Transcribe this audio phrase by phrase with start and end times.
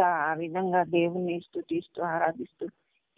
[0.00, 2.68] ఆ విధంగా దేవుణ్ణి స్థుతిస్తూ ఆరాధిస్తూ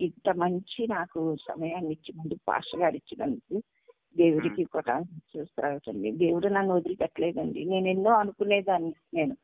[0.01, 3.63] ఇంత మంచి నాకు సమయాన్ని ఇచ్చినందుకు పాస్టర్ గారు ఇచ్చినందుకు
[4.17, 5.01] దేవుడికి కూడా
[6.13, 7.65] దేవుడు నన్ను వదిలిపెట్టలేదండి.
[7.65, 9.37] నేను ఎన్నో అనుకునేదాన్ని నేను.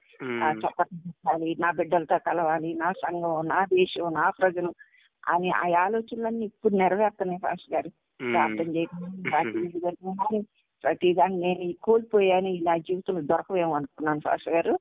[0.44, 4.74] ఆ చప్పట్లు పెట్టాలి నా బిడ్డలతో కలవాలి నా సంఘం నా దేశం నా ప్రజలు
[5.28, 7.90] అని ఆ ఆలోచనలన్నీ ఇప్పుడు నెరవేరుతున్నాయి పాస్టర్ గారు.
[8.32, 8.98] ప్రార్థన చేయడం
[10.84, 14.74] ప్రతిదాన్ని నేను ఈ కోల్పోయాను ఈ నా జీవితంలో దొరకవేమో అనుకున్నాను పాస్టర్ గారు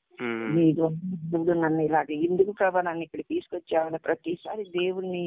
[0.55, 0.85] మీరు
[1.25, 5.23] దేవుడు నన్ను ఇలాగ ఎందుకు ప్రభా నన్ను ఇక్కడ తీసుకొచ్చావని ప్రతిసారి దేవుణ్ణి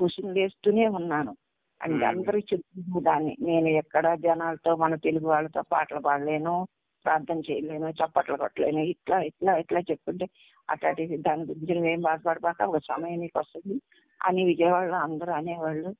[0.00, 1.32] కుషిని వేస్తూనే ఉన్నాను
[1.80, 6.54] అంటే అందరూ చెప్తున్న దాన్ని నేను ఎక్కడ జనాలతో మన తెలుగు వాళ్ళతో పాటలు పాడలేను
[7.04, 10.26] ప్రార్థన చేయలేను చప్పట్లు కొట్టలేను ఇట్లా ఇట్లా ఇట్లా చెప్పుకుంటే
[10.68, 13.76] అట్లాంటి దాని గురించి నువ్వేం బాధపడబాక ఒక సమయం నీకు వస్తుంది.
[14.20, 15.90] అని విజయవాడలో అందరూ అనేవాళ్ళు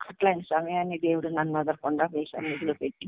[0.00, 3.06] అట్లాంటి సమయాన్ని దేవుడు నన్ను వదలకుండా మీ సన్నిధిలో పెట్టి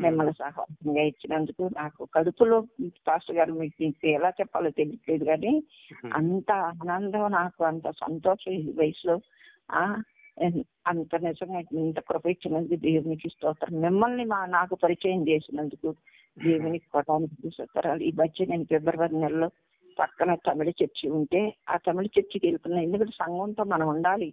[0.00, 2.56] మిమ్మల్ని సహవాసంగా ఇచ్చినందుకు నాకు కడుపులో
[3.08, 5.52] పాస్టర్ గారు మీకు ఎలా చెప్పాలో తెలియట్లేదు కానీ
[6.12, 9.16] అంత ఆనందం నాకు అంత సంతోషం ఈ వయసులో.
[9.70, 9.82] ఆ
[10.86, 13.80] అంత నిజంగా ఇంత కృప ఇచ్చినందుకు దేవునికి స్తోత్రం.
[13.80, 15.90] మిమ్మల్ని మా నాకు పరిచయం చేసినందుకు
[16.36, 18.02] దేవునికి కొట్టానికి స్తోత్రాలు.
[18.02, 19.48] ఈ మధ్య నేను ఫిబ్రవరి నెలలో
[19.98, 24.28] పక్కన తమిళ చర్చి ఉంటే ఆ తమిళ చర్చికి వెళ్తున్నా ఎందుకంటే సంఘంతో మనం ఉండాలి.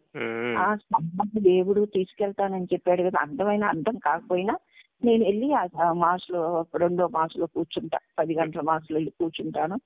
[0.57, 4.55] ఆ సంఘాన్ని దేవుడు తీసుకెళ్తానని చెప్పాడు కదా అర్థమైన అర్థం కాకపోయినా
[5.03, 7.99] నేను వెళ్ళి ఆ మాసులో రెండో మాసులో కూర్చుంటా.
[8.19, 9.77] పది గంటల మాసులో వెళ్ళి కూర్చుంటాను.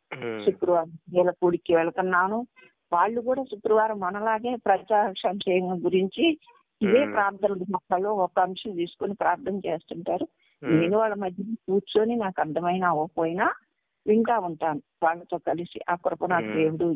[0.46, 2.48] శుక్రవారం నీలపూడికి వెళ్తున్నాను.
[2.94, 6.40] వాళ్ళు కూడా శుక్రవారం మనలాగే ప్రజా సంక్షేమం గురించి
[6.82, 10.28] ఇదే ప్రార్థన మొక్కలో ఒక అంశం తీసుకొని ప్రార్థన చేస్తుంటారు.
[10.64, 13.54] నేను వాళ్ళ మధ్య కూర్చొని నాకు అర్థమైన అవ్వకపోయినా
[14.08, 14.82] వింటా ఉంటాను.
[15.04, 16.96] వాళ్ళతో కలిసి ఆ కృప నాకు దేవుడు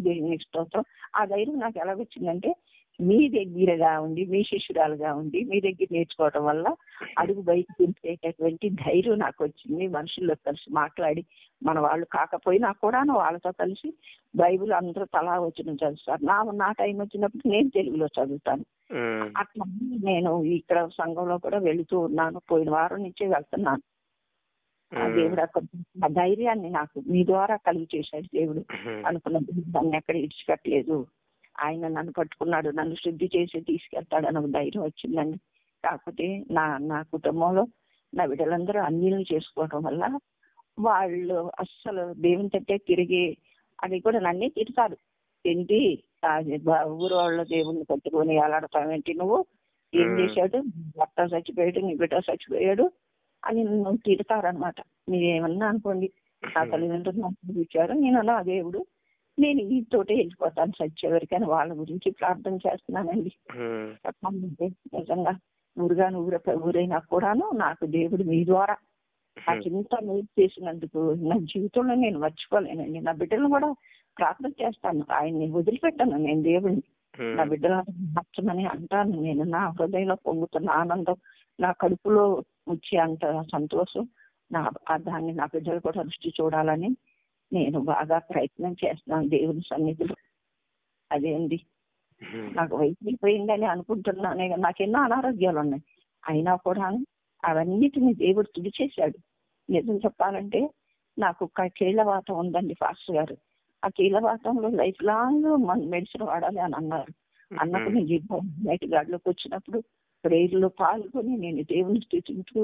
[0.00, 0.84] దేవుని స్తోత్రం.
[1.16, 2.54] ఆ ధైర్యం నాకు ఎలా వచ్చిందంటే
[3.00, 6.76] మీ దగ్గరగా ఉండి మీ శిష్యురాలుగా ఉండి మీ దగ్గర నేర్చుకోవడం వల్ల
[7.18, 9.86] అడుగు బయటకు తింపేటటువంటి ధైర్యం నాకు వచ్చింది.
[9.86, 11.24] మనుషుల్లో కలిసి మాట్లాడి
[11.62, 13.94] మన వాళ్ళు కాకపోయినా కూడా వాళ్ళతో కలిసి
[14.36, 16.24] బైబిల్ అందరూ తలా వచ్చిన చదువుతారు.
[16.24, 18.64] నా నా టైం వచ్చినప్పుడు నేను తెలుగులో చదువుతాను.
[19.36, 19.64] అట్లా
[20.04, 22.40] నేను ఇక్కడ సంఘంలో కూడా వెళుతూ ఉన్నాను.
[22.50, 23.82] పోయిన వారం నుంచే వెళ్తున్నాను.
[25.14, 25.40] దేవుడు
[26.04, 28.64] ఆ ధైర్యాన్ని నాకు మీ ద్వారా కలిగి చేశాడు దేవుడు
[29.06, 31.06] అనుకున్న దాన్ని ఎక్కడ ఇడిచిపెట్టలేదు.
[31.58, 35.38] ఆయన నన్ను పట్టుకున్నాడు నన్ను శుద్ధి చేసి తీసుకెళ్తాడు ఒక ధైర్యం వచ్చిందండి.
[35.84, 37.64] కాకపోతే నా నా కుటుంబంలో
[38.12, 40.04] నా బిడ్డలందరూ అన్నిలు చేసుకోవడం వల్ల
[40.78, 43.24] వాళ్ళు అస్సలు దేవుని తట్టే తిరిగి
[43.78, 44.96] అది కూడా నన్నే తిడతారు.
[45.44, 45.78] ఏంటి?
[46.94, 49.38] ఊరు వాళ్ళ దేవుణ్ణి పట్టుకొని అలాడతావేంటి నువ్వు?
[49.92, 50.58] ఏం చేశాడు?
[50.96, 52.84] భర్త చచ్చిపోయాడు నీ బిడ్డ చచ్చిపోయాడు
[53.42, 54.78] అని నువ్వు తిడతారనమాట
[55.08, 56.08] మీరేమన్నా అనుకోండి
[56.42, 58.80] నా తల్లిదండ్రులు నాకు ఇచ్చారు నేను నా దేవుడు
[59.38, 63.32] నేను ఈ తోటే వెళ్ళిపోతాను సత్యవరికని వాళ్ళ గురించి ప్రార్థన చేస్తున్నానండి.
[64.04, 65.32] చెప్పాలంటే నిజంగా
[65.76, 66.36] ఊరుగాను ఊర
[66.66, 68.74] ఊరైనా కూడాను నాకు దేవుడు మీ ద్వారా
[69.36, 71.00] ఆ చింత మేలు చేసినందుకు
[71.30, 73.00] నా జీవితంలో నేను మర్చిపోలేనండి.
[73.00, 73.68] నా బిడ్డలను కూడా
[74.16, 75.04] ప్రార్థన చేస్తాను.
[75.10, 76.84] ఆయన్ని వదిలిపెట్టాను నేను దేవుడిని
[77.38, 79.16] నా బిడ్డలను నచ్చమని అంటాను.
[79.20, 81.18] నేను నా హృదయంలో పొంగుతున్న ఆనందం
[81.58, 82.24] నా కడుపులో
[82.68, 84.04] వచ్చే అంత సంతోషం
[84.50, 84.62] నా
[84.98, 86.90] దాన్ని నా బిడ్డలు కూడా దృష్టి చూడాలని
[87.54, 90.16] నేను బాగా ప్రయత్నం చేస్తున్నాను దేవుని సన్నిధిలో
[91.10, 91.58] అదే అండి
[92.54, 95.84] నాకు వయసు పోయిందని అనుకుంటున్నానే నాకు ఎన్నో అనారోగ్యాలు ఉన్నాయి
[96.22, 96.86] అయినా కూడా
[97.42, 99.18] అవన్నిటిని దేవుడు తుడిచేశాడు
[99.68, 100.60] నిజం చెప్పాలంటే
[101.16, 101.44] నాకు
[101.76, 103.36] కీళ్ళవాతం ఉందండి ఫాస్టర్ గారు
[103.82, 107.12] ఆ కీళ్ళవాతంలో లైఫ్ లాంగ్ మన మెడిసిన్ వాడాలి అని అన్నారు
[107.50, 109.78] అన్నప్పుడు నేను నైట్ గాడిలోకి వచ్చినప్పుడు
[110.24, 112.60] ప్రేయర్లో పాల్గొని నేను దేవుని స్థితింటూ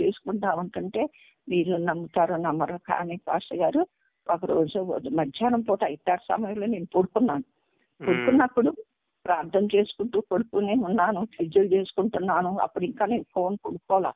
[0.00, 1.02] చేసుకుంటా ఉంటుంటే
[1.48, 3.82] మీరు నమ్ముతారో నమ్మరో కానీ పాస్టర్ గారు
[4.30, 7.44] ఒక రోజు మధ్యాహ్నం పూట ఇట్టారు సమయంలో నేను పడుకున్నాను.
[8.06, 8.70] పడుకున్నప్పుడు
[9.26, 12.58] ప్రార్థన చేసుకుంటూ పడుకునే ఉన్నాను ఫిజిల్ చేసుకుంటున్నాను.
[12.58, 14.12] అప్పుడు ఇంకా నేను ఫోన్ కొనుక్కోవాలా?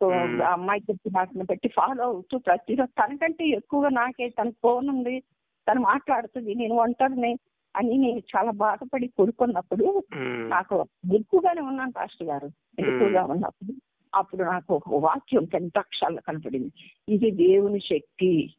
[0.00, 0.08] సో
[0.42, 5.22] అమ్మాయి చెప్పి నాకు పెట్టి ఫాలో అవుతూ ప్రతిరోజు తనకంటే ఎక్కువగా నాకే తన ఫోన్ ఉంది
[5.68, 7.38] తను మాట్లాడుతుంది నేను ఒంటరిని
[7.76, 10.04] అని నేను చాలా బాధపడి పడుకున్నప్పుడు
[10.48, 12.50] నాకు ఎక్కువగానే ఉన్నాను పాస్టర్ గారు.
[12.78, 13.72] ఎక్కువగా ఉన్నప్పుడు.
[14.14, 16.72] అప్పుడు నాకు ఒక వాక్యం పెద్ద అక్షరాలు కనపడింది.
[17.08, 18.54] ఇది దేవుని శక్తి.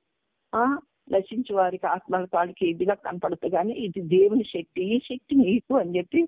[0.54, 0.64] ఆ
[1.12, 4.82] నశించే వారికి ఆత్మల వాడికి ఇదిగా కనపడుతుంది కానీ ఇది దేవుని శక్తి.
[4.94, 6.22] ఈ శక్తి నీకు అని చెప్పి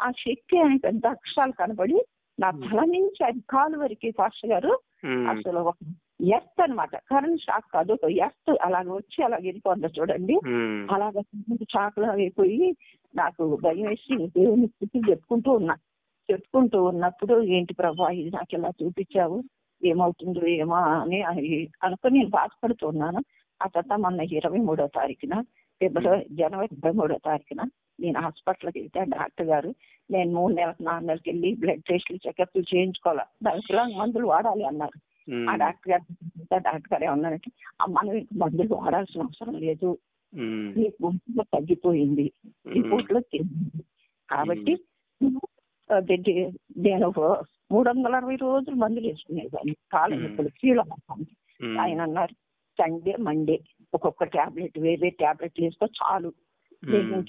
[0.00, 1.98] ఆ శక్తి అని పెద్ద అక్షరాలు కనపడి
[2.38, 4.72] నా తల నుంచి అది కాలు వరకు పాస్టర్ గారు
[5.32, 5.78] అసలు ఒక
[6.36, 10.36] ఎర్త్ అనమాట కరెంట్ షాక్ కాదు ఒక ఎర్త్ అలాగ వచ్చి అలాగ వెళ్ళిపోతుంది చూడండి.
[10.94, 11.14] అలాగ
[11.74, 12.68] షాక్ లాగా అయిపోయి
[13.14, 15.76] నాకు భయం వేసి దేవుని స్థితి చెప్పుకుంటూ ఉన్నా.
[16.28, 19.38] చెప్పుకుంటూ ఉన్నప్పుడు ఏంటి ప్రభా ఇది నాకు ఇలా చూపించావు?
[19.82, 21.18] ఏమవుతుందో ఏమో అని
[21.82, 23.20] అనుకుని నేను బాధపడుతున్నాను
[23.62, 25.40] ఆ తర్వాత మొన్న ఇరవై మూడో తారీఖున
[25.80, 27.68] ఫిబ్రవరి జనవరి ఇరవై మూడో తారీఖున
[28.00, 29.74] నేను హాస్పిటల్కి వెళ్తే డాక్టర్ గారు.
[30.10, 33.20] నేను మూడు నెలలకు నాలుగు నెలలకి వెళ్ళి బ్లడ్ టెస్ట్లు చెకప్లు చేయించుకోవాలి.
[33.42, 35.00] దానికి మందులు వాడాలి అన్నారు.
[35.50, 36.14] ఆ డాక్టర్ గారు
[36.52, 37.52] డాక్టర్ గారు ఏమన్నారంటే
[37.88, 39.98] మనం మందులు వాడాల్సిన అవసరం లేదు.
[40.76, 42.32] నీ గుంపులో తగ్గిపోయింది.
[42.66, 43.84] రిపోర్ట్లో తెలిసింది
[44.30, 44.78] కాబట్టి
[46.76, 47.12] నేను
[47.72, 49.76] మూడు వందల అరవై రోజులు మందులు వేసుకునేదాన్ని.
[49.92, 50.14] కాళ్ళ.
[50.16, 50.82] నొప్పులు కీళ్ళ
[51.80, 52.34] ఆయన అన్నారు
[52.80, 53.60] సండే మండే
[53.94, 56.32] ఒక్కొక్క టాబ్లెట్ వేరే టాబ్లెట్ వేసుకో చాలు.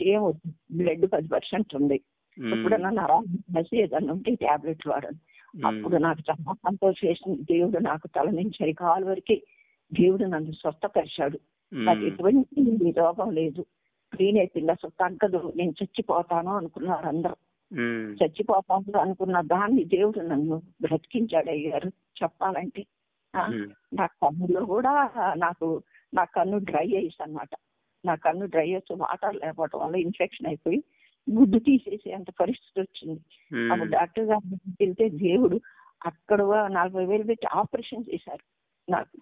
[0.01, 0.33] ఏం
[0.71, 2.01] బ్లడ్ పది పర్సెంట్ ఉంది.
[2.53, 5.29] ఎప్పుడన్నా నరాసి ఏదన్నా ఉంటే టాబ్లెట్ వాడను
[5.67, 9.35] అప్పుడు నాకు చాలా సంతోషం దేవుడు నాకు తల నుంచి అరికాలు వరకు
[9.93, 11.39] దేవుడు నన్ను స్వస్థపరిచాడు.
[11.73, 13.65] నాకు ఎటువంటి రోగం లేదు.
[14.21, 17.35] నేనే పిల్ల తగ్గదు నేను చచ్చిపోతాను అనుకున్నారు అందరూ.
[18.23, 21.87] చచ్చిపోతాను అనుకున్న దాన్ని దేవుడు నన్ను బ్రతికించాడు అయ్యారు
[22.23, 22.85] చెప్పాలంటే
[23.93, 24.91] నా కన్నులో కూడా
[25.35, 25.83] నాకు
[26.13, 27.49] నా కన్ను డ్రై అయ్యేసి అన్నమాట
[28.05, 30.83] నా కన్ను డ్రై వచ్చి వాటర్ లేకపోవడం వల్ల ఇన్ఫెక్షన్ అయిపోయి
[31.27, 33.21] గుడ్డు తీసేసే అంత పరిస్థితి వచ్చింది.
[33.71, 35.61] అప్పుడు డాక్టర్ గారి దగ్గరికి వెళ్తే దేవుడు
[36.05, 36.41] అక్కడ
[36.71, 38.43] నలభై వేలు పెట్టి ఆపరేషన్ చేశారు
[38.89, 39.17] నాకు.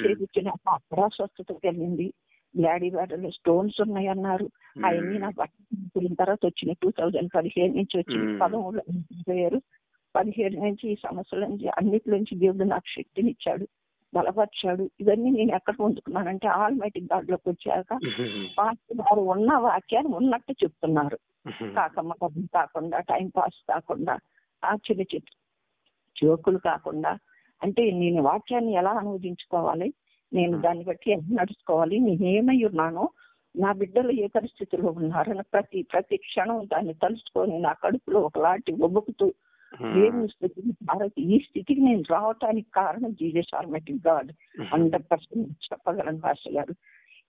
[0.00, 2.14] చేపించిన అక్కడ స్వస్థత కలిగింది
[2.54, 4.46] బ్లాడీ బ్యాటర్లో స్టోన్స్ ఉన్నాయి అన్నారు
[4.84, 8.26] అవన్నీ నాకు పట్టిన తర్వాత వచ్చినాయి టూ థౌజండ్ పదిహేను నుంచి వచ్చింది.
[8.26, 8.38] మ్మ్.
[10.14, 13.66] పదిహేడు నుంచి ఈ సమస్యల నుంచి అన్నిటి నుంచి దేవుడు నాకు శక్తిని ఇచ్చాడు
[14.12, 14.84] బలపరిచాడు.
[15.00, 17.90] ఇవన్నీ నేను ఎక్కడ పొందుకున్నానంటే ఆల్మైటీ గాడ్లోకి వచ్చాక
[18.22, 21.18] ఉమ్, పాస్టర్ గారు ఉన్న వాక్యాన్ని ఉన్నట్టు చెప్తున్నారు.
[21.76, 24.14] కాకమ్మ కబుర్లు కాకుండా టైం పాస్ కాకుండా
[24.62, 25.28] ఆ చిన్న చిన్న
[26.16, 27.12] జోకులు కాకుండా.
[27.60, 29.88] అంటే నేను వాక్యాన్ని ఎలా అనువదించుకోవాలి?
[30.32, 31.96] నేను దాన్ని బట్టి ఎలా నడుచుకోవాలి?
[32.00, 33.04] నేను ఏమై ఉన్నానో
[33.54, 39.26] నా బిడ్డలు ఏ పరిస్థితిలో ఉన్నారని ప్రతి ప్రతి క్షణం దాన్ని తలుచుకొని నా కడుపులో ఒకలాంటి ఒబ్బుకుతూ
[39.94, 44.30] దేవుని స్థితికి భారత్ ఈ స్థితికి నేను రావటానికి కారణం Jesus almighty God
[44.72, 46.74] hundred percent చెప్పగలను భాష గారు.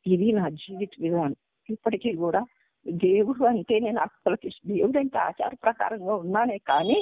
[0.06, 1.38] ఇది నా జీవిత విధానం.
[1.70, 2.42] ఇప్పటికీ కూడా
[2.86, 6.98] దేవుడు అంటే నేను అక్కలకి దేవుడు అంటే ఆచార ప్రకారంగా ఉన్నానే కానీ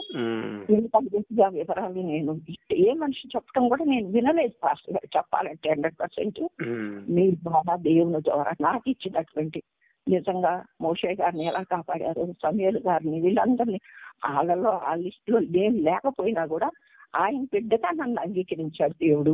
[0.75, 2.33] ఇంత గట్టిగా వివరాలు నేను
[2.79, 5.09] ఏ మనిషి చెప్పడం కూడా నేను వినలేదు పాస్టర్ గారు.
[5.15, 6.85] చెప్పాలంటే హండ్రెడ్ పర్సెంట్ ఉమ్,
[7.15, 9.61] మీ ద్వారా దేవుని ద్వారా నాకు ఇచ్చినటువంటి
[10.07, 10.51] నిజంగా
[10.81, 13.79] మోషే గారిని ఎలా కాపాడారు సమీర్ గారిని వీళ్ళందరినీ
[14.25, 16.69] వాళ్ళలో ఆ లిస్ట్లో నేను లేకపోయినా కూడా
[17.15, 19.33] ఆయన బిడ్డగా నన్ను అంగీకరించాడు దేవుడు.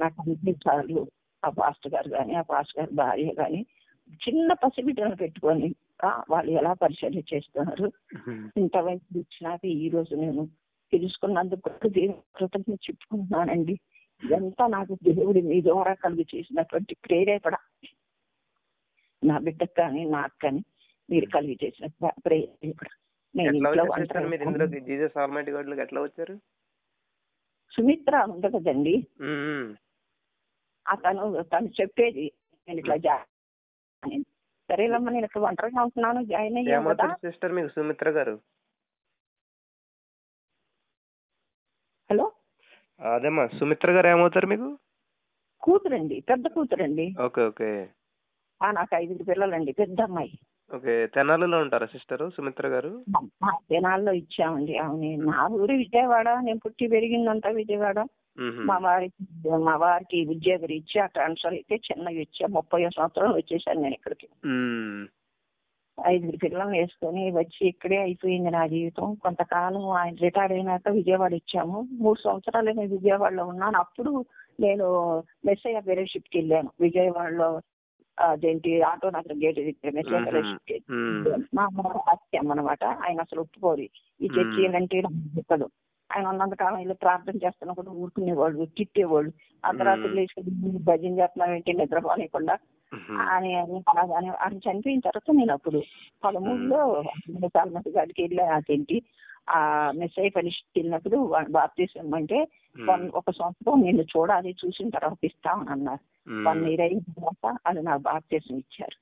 [0.00, 0.96] నాకు అనిపించాలి
[1.42, 3.60] ఆ పాస్టర్ గారు కానీ ఆ పాస్టర్ గారి భార్య కానీ
[4.22, 5.68] చిన్న పసిబిడ్డను పెట్టుకొని
[6.30, 7.86] వాళ్ళు ఎలా పరిచర్య చేస్తున్నారు?
[8.56, 10.42] ఇంత వయసు ఇచ్చినాక ఈ రోజు నేను
[10.92, 13.74] తెలుసుకున్నందుకు దేవుని కృతజ్ఞత చెప్పుకుంటున్నానండి.
[14.22, 17.54] ఇదంతా నాకు దేవుడి మీ ద్వారా కలిగి చేసినటువంటి ప్రేరేపణ.
[19.24, 20.60] నా బిడ్డకు కానీ నాకు కానీ
[21.10, 21.84] మీరు కలిగి చేసిన
[25.84, 26.34] ఎట్లా వచ్చారు
[27.72, 28.94] సుమిత్ర ఉంది కదండి.
[30.86, 32.24] అతను తను చెప్పేది
[32.68, 33.16] నేను ఇట్లా జా
[34.02, 34.18] అని.
[34.68, 38.36] సరేలమ్మా నేను ఇక్కడ ఒంటరిగా ఉంటున్నాను జాయిన్ అయ్యాను సిస్టర్ మీకు సుమిత్ర గారు?
[42.10, 42.26] హలో?
[43.00, 44.68] అదేమ్మా సుమిత్ర గారు ఏమవుతారు మీకు?
[45.62, 47.06] కూతురండి పెద్ద కూతురండి.
[47.20, 47.70] Okay okay.
[48.60, 50.32] నాకు ఐదుగురు పిల్లలండి పెద్ద అమ్మాయి
[50.70, 53.04] ఓకే తెనాలిలో ఉంటారా సిస్టర్ సుమిత్ర గారు?
[53.42, 55.16] మా దినాల్లో ఇచ్చామండి అవును.
[55.30, 57.98] నా ఊరు విజయవాడ నేను పుట్టి పెరిగిందంతా విజయవాడ.
[58.38, 59.24] మా వారికి
[59.58, 64.26] మా వారికి ఉద్యోగం ఇచ్చి ఆ ట్రాన్స్ఫర్ అయితే చిన్నగా ఇచ్చా ముప్పై సంవత్సరాలు వచ్చేసాను నేను ఇక్కడికి.
[66.06, 69.14] ఐదుగురు పిల్లల్ని వేసుకొని వచ్చి ఇక్కడే అయిపోయింది నా జీవితం.
[69.14, 71.88] కొంతకాలం ఆయన రిటైర్ అయినాక విజయవాడ ఇచ్చాము.
[71.92, 73.78] మూడు సంవత్సరాలు నేను విజయవాడలో ఉన్నాను.
[73.78, 74.24] అప్పుడు
[74.60, 74.86] నేను
[75.46, 76.70] మెస్సయ్య ఫెలోషిప్కి వెళ్ళాను.
[76.80, 77.50] విజయవాడలో
[78.18, 79.60] అదేంటి ఆటో నగర్ గేట్
[81.54, 83.80] మా అమ్మ హాస్యం అనమాట ఆయన అసలు ఒప్పుకోరు.
[84.20, 84.64] ఈ చర్చి.
[84.64, 84.98] ఏంటంటే
[85.38, 85.68] చెప్పదు.
[86.10, 89.32] ఆయన ఉన్నంత కాలం ఇలా ప్రార్థన చేస్తున్నప్పుడు ఊరుకునేవాళ్ళు తిట్టేవాళ్ళు.
[89.64, 90.16] అర్ధరాత్రి మ్మ్.
[90.16, 90.42] లేచి
[90.78, 92.56] భజన చేస్తున్నాం ఏంటి నిద్రపోలేకుండా
[93.28, 95.82] అని అని చనిపోయిన తర్వాత నేను అప్పుడు
[96.24, 97.02] పదమూడులో
[97.46, 99.02] సాల్మతి గారికి వెళ్ళి అదేంటి
[99.48, 102.48] ఆ మెస్సై వెళ్ళినప్పుడు బాప్తీసం అంటే
[102.84, 106.00] వన్- ఒక సంవత్సరం నేను చూడాలి చూసిన తర్వాత ఇస్తామని అన్నారు.
[106.44, 108.96] వన్ ఇయర్ అయిన తర్వాత అది నాకు బాప్తీసం ఇచ్చారు.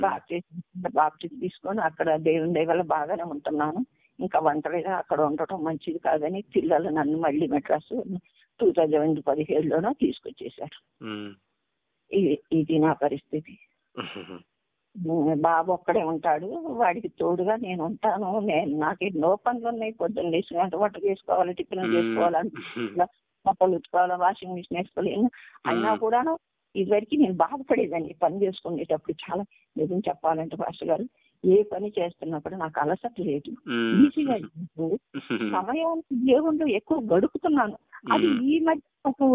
[0.00, 0.62] బాప్తీసం
[0.94, 3.86] బాప్తీసం తీసుకొని అక్కడ దేవుని వల్ల బాగానే ఉంటున్నాను.
[4.20, 8.02] ఇంకా ఒంటరిగా అక్కడ ఉండటం మంచిది కాదని పిల్లలు నన్ను మళ్ళీ మెడ్రాస్
[8.60, 11.04] టూ థౌజండ్ పదిహేడులోనో తీసుకొచ్చేసారు
[12.12, 13.58] ఇది ఇది నా పరిస్థితి.
[15.40, 16.46] బాబు ఒక్కడే ఉంటాడు.
[16.80, 18.40] వాడికి తోడుగా నేను ఉంటాను.
[18.40, 19.92] నేను నాకు ఎన్నో పనులు ఉన్నాయి.
[19.92, 22.50] పొద్దున్న లేచి వంట వంట చేసుకోవాలి టిఫిన్ చేసుకోవాలి
[23.46, 25.12] బట్టలు ఉతుకోవాలి వాషింగ్ మిషన్ వేసుకోవాలి.
[25.66, 25.94] అయినా.
[25.96, 26.38] కూడాను
[26.76, 29.16] ఇదివరకు నేను బాధపడేదాన్ని పని చేసుకునేటప్పుడు.
[29.22, 29.44] చాలా
[29.76, 31.04] నిజం చెప్పాలంటే మాస్టర్ గారు
[31.44, 33.50] ఏ పని చేస్తున్నప్పుడు నాకు అలసట లేదు.
[34.04, 34.36] ఈజీగా
[35.52, 37.76] సమయానికి దేవుళ్ళు ఎక్కువ గడుపుతున్నాను.
[38.12, 39.26] అది ఈ మధ్య నాకు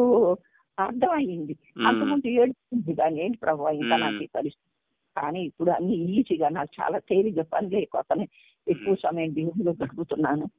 [0.79, 1.87] అర్థమయ్యింది మ్మ్.
[1.87, 3.97] అంతకుముందు ఏడుస్తుంది దాన్ని ఏంటి ప్రభావ ఇంకా.
[3.97, 4.74] నాకు ఈ పరిస్థితి?
[5.17, 8.27] కానీ ఇప్పుడు అన్ని ఈజీగా నాకు చాలా తేలిగ్గా పని లేకపోతే
[8.67, 10.49] ఎక్కువ సమయం దేవుళ్ళు గడుపుతున్నాను.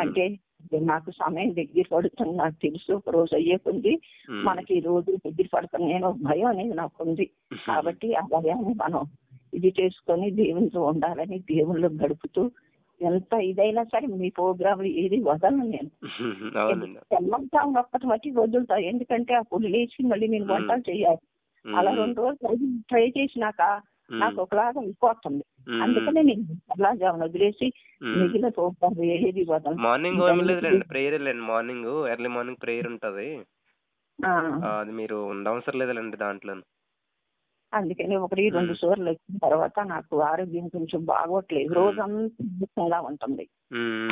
[0.00, 0.38] అంటే
[0.80, 2.92] నాకు సమయం దగ్గర పడుతుంది నాకు తెలుసు.
[2.92, 4.44] ఒక రోజు అయ్యే ఉమ్.
[4.44, 7.30] మనకి ఈ రోజు దగ్గర పడుతుంది నేను భయం అనేది నాకు ఉంది.
[7.66, 9.06] కాబట్టి ఆ భయాన్ని మనం
[9.54, 12.50] ఇది చేసుకొని దేవునితో ఉండాలని దేవుళ్ళు గడుపుతూ
[13.02, 15.90] ఎంత ఇదైనా సరే మీ ప్రోగ్రాంలు ఏది వదలను నేను.
[17.10, 21.18] తెల్లంతా ఒక్కటి మట్టి వదులుతా ఎందుకంటే అప్పుడు లేచి మళ్ళీ నేను వంటలు చేయాలి.
[21.76, 23.80] అలా రెండు రోజులు ట్రై చేసినాక
[24.12, 25.44] నాకు ఒకలాగా అయిపోతుంది
[25.82, 31.42] అందుకనే నేను తెల్లారుజామున వదిలేసి మిగిలిన ప్రోగ్రాం ఏది వదలను మార్నింగ్ ఏమి లేదులేండి ప్రేయర్ లేండి.
[31.42, 33.28] మార్నింగ్ ఎర్లీ మార్నింగ్ ప్రేయర్ ఉంటది.
[34.72, 36.54] అది మీరు ఉండవసరం లేదులేండి దాంట్లో
[37.74, 41.74] అందుకని ఒకటి రెండు సార్లు వచ్చిన తర్వాత నాకు ఆరోగ్యం కొంచెం బాగోట్లేదు.
[41.74, 43.48] రోజంతా ఉంటుంది.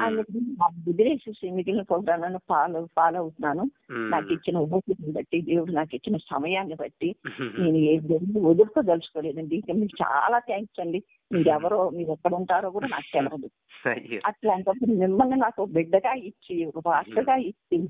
[0.01, 3.71] అందుకని మిగిలిన ప్రోగ్రాం ఫాలో ఫాలో అవుతున్నాను.
[3.91, 9.57] నాకు ఇచ్చిన ఉపయోగం బట్టి దేవుడు నాకు ఇచ్చిన సమయాన్ని బట్టి నేను ఏ దేవుడు వదులుకోదలుచుకోలేదండి.
[9.57, 11.03] ఇక మీకు చాలా థ్యాంక్స్ అండి.
[11.33, 17.37] మీరు ఎవరో మీరు ఎక్కడ ఉంటారో కూడా నాకు తెలియదు అట్లాంటప్పుడు మిమ్మల్ని నాకు బిడ్డగా ఇచ్చి ఒక భాషగా
[17.37, 17.89] ఇచ్చి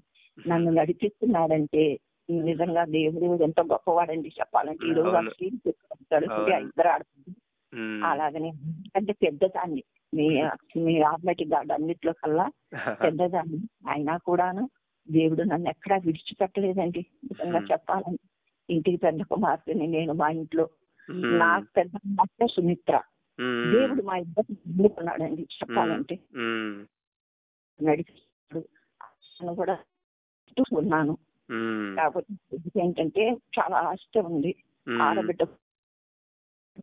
[0.48, 1.98] నన్ను నడిపిస్తున్నాడంటే
[2.30, 5.10] నిజంగా దేవుడు ఎంత గొప్పవాడండి చెప్పాలంటే ఈ రోజు.
[6.62, 7.36] ఇద్దరు ఆడుతుంది.
[8.04, 8.50] అలాగనే
[8.96, 9.84] అంటే పెద్దదాన్ని
[10.14, 10.42] మీ
[10.76, 12.46] మీ ఆత్మటిక్ గార్డ్ అన్నిట్లో కల్లా
[13.20, 14.70] పెద్దదాన్ని అయినా కూడాను
[15.08, 17.58] దేవుడు నన్ను ఎక్కడా విడిచిపెట్టలేదండి నిజంగా.
[17.72, 18.18] చెప్పాలని
[18.68, 20.70] ఇంటికి పెద్ద కుమార్తెని నేను మా ఇంట్లో.
[21.38, 23.00] నాకు పెద్ద కుమార్తె సుమిత్ర.
[23.72, 26.18] దేవుడు మా ఇద్దరు ఎన్నుకున్నాడండి చెప్పాలంటే.
[27.80, 29.78] నడిపిస్తాడు కూడా
[30.76, 31.18] ఉన్నాను.
[31.96, 34.54] కాకపోతే ఏంటంటే చాలా ఆస్తి ఉంది.
[35.02, 35.42] ఆడబిడ్డ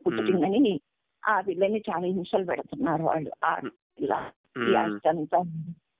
[0.05, 0.79] పుట్టిందని
[1.25, 3.31] ఆ పిల్లని చాలా హింసలు పెడుతున్నారు వాళ్ళు.
[3.45, 4.31] ఆ పిల్ల
[4.69, 4.75] ఈ.
[4.75, 5.43] ఆస్తి అంతా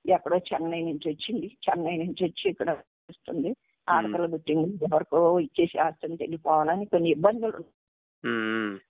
[0.10, 1.58] ఎక్కడో చెన్నై నుంచి వచ్చింది.
[1.70, 2.72] చెన్నై నుంచి వచ్చి ఇక్కడ
[3.10, 3.56] వస్తుంది.
[3.90, 4.86] ఆడపిల్ల పుట్టింది.
[4.86, 7.64] ఎవరికో ఇచ్చేసి ఆస్తిని వెళ్ళిపోవాలని కొన్ని ఇబ్బందులు.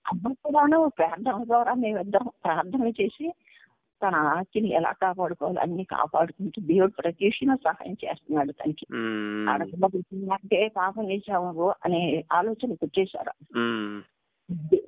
[0.06, 3.32] అమ్మ కూడాను ప్రార్థన ద్వారా మేమిద్దరం ప్రార్థన చేసి
[4.02, 8.84] తన ఆస్తిని ఎలా కాపాడుకోవాలి అన్ని కాపాడుకుంటూ దేవుడు ప్రతి విషయంలో సహాయం చేస్తున్నాడు తనకి
[9.86, 11.48] పుట్టిందంటే పాపం చేసాము
[11.84, 12.02] అనే
[12.32, 13.32] ఆలోచనకు వచ్చేసారు.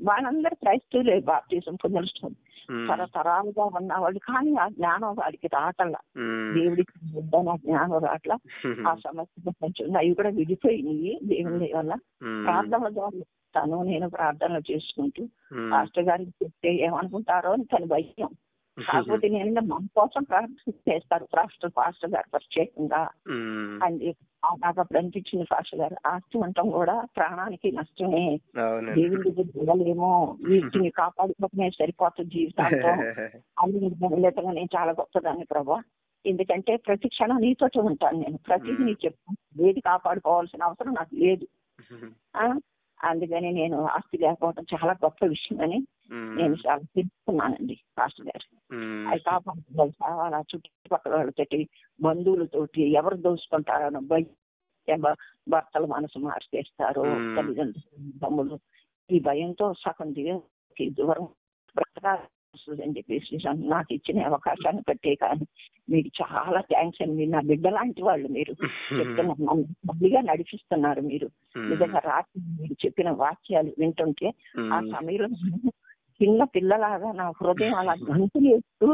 [0.07, 2.39] వాళ్ళందరూ క్రైస్తవులే బాప్తీసం పొందలుస్తుంది
[2.69, 2.87] ఉమ్.
[2.89, 6.47] తరతరాలుగా ఉన్నవాళ్ళు కానీ ఆ జ్ఞానం వాడికి రావట్ల ఉమ్.
[6.55, 8.33] దేవుడికి వద్దన్న జ్ఞానం రావట్ల
[8.89, 11.93] ఆ సమస్య కొంచెం అవి కూడా విడిపోయినాయి దేవుడి వల్ల
[12.25, 12.41] ఉమ్.
[12.47, 13.21] ప్రార్థనల ద్వారా
[13.55, 15.23] తను నేను ప్రార్థనలు చేసుకుంటూ
[15.55, 15.71] ఉమ్.
[15.73, 18.33] పాస్టర్ గారికి చెప్తే ఏమనుకుంటారో అని తన భయం
[18.89, 23.09] కాకపోతే నేను మన కోసం ప్రార్థన చేస్తారు పాస్టర్ పాస్టర్ గారు ప్రత్యేకంగా.
[23.85, 24.15] అని
[24.59, 28.41] నాకు అప్పుడు అనిపించింది పాస్టర్ గారు ఆస్తి ఉండటం కూడా ప్రాణానికి నష్టమే.
[28.95, 32.79] దేవుడి దగ్గర దిగలేమో వీటిని కాపాడుకోవడమే సరిపోతుంది జీవితాంతం.
[33.59, 35.83] అని నిర్ణయంగా నేను చాలా గొప్పదాన్ని ప్రభా.
[36.27, 38.39] ఎందుకంటే ప్రతి క్షణం నీతో ఉంటాను నేను.
[38.49, 39.67] ప్రతిదీ నీకు చెప్తాను.
[39.69, 41.47] ఏది కాపాడుకోవాల్సిన అవసరం నాకు లేదు?
[43.05, 45.87] అందుకని నేను ఆస్తి లేకపోవడం చాలా గొప్ప విషయం అని.
[46.37, 48.75] నేను చాలా తెలుసుకున్నానండి పాస్టర్ గారు.
[49.09, 51.69] అది కాపాడుకోవాలి చాలా చుట్టుపక్కల వాళ్ళతోటి
[52.01, 53.17] బంధువులతోటి ఎవరు
[54.97, 55.17] భ-
[55.49, 57.01] భర్తల మనసు మార్చేస్తారు.
[57.37, 58.59] తల్లిదండ్రులు తమ్ముడు
[59.11, 61.25] ఈ భయంతో సగం దిగి దూరం
[61.77, 63.37] బ్రతకాలి అని చెప్పేసి
[63.69, 65.45] నాకు ఇచ్చిన అవకాశాన్ని బట్టే కానీ
[65.89, 67.27] మీకు చాలా థ్యాంక్స్ అండి.
[67.27, 68.53] నా బిడ్డ లాంటి వాళ్ళు మీరు
[68.99, 69.45] చెప్తున్నారు
[69.89, 71.29] మళ్ళీగా నడిపిస్తున్నారు మీరు.
[71.69, 74.29] నిజంగా రాత్రి మీరు చెప్పిన వాక్యాలు వింటుంటే
[74.67, 74.81] ఆ.
[74.93, 75.73] సమయంలో నేను
[76.21, 78.89] చిన్న పిల్లలాగా నా హృదయం అలా గంతులు వేస్తూ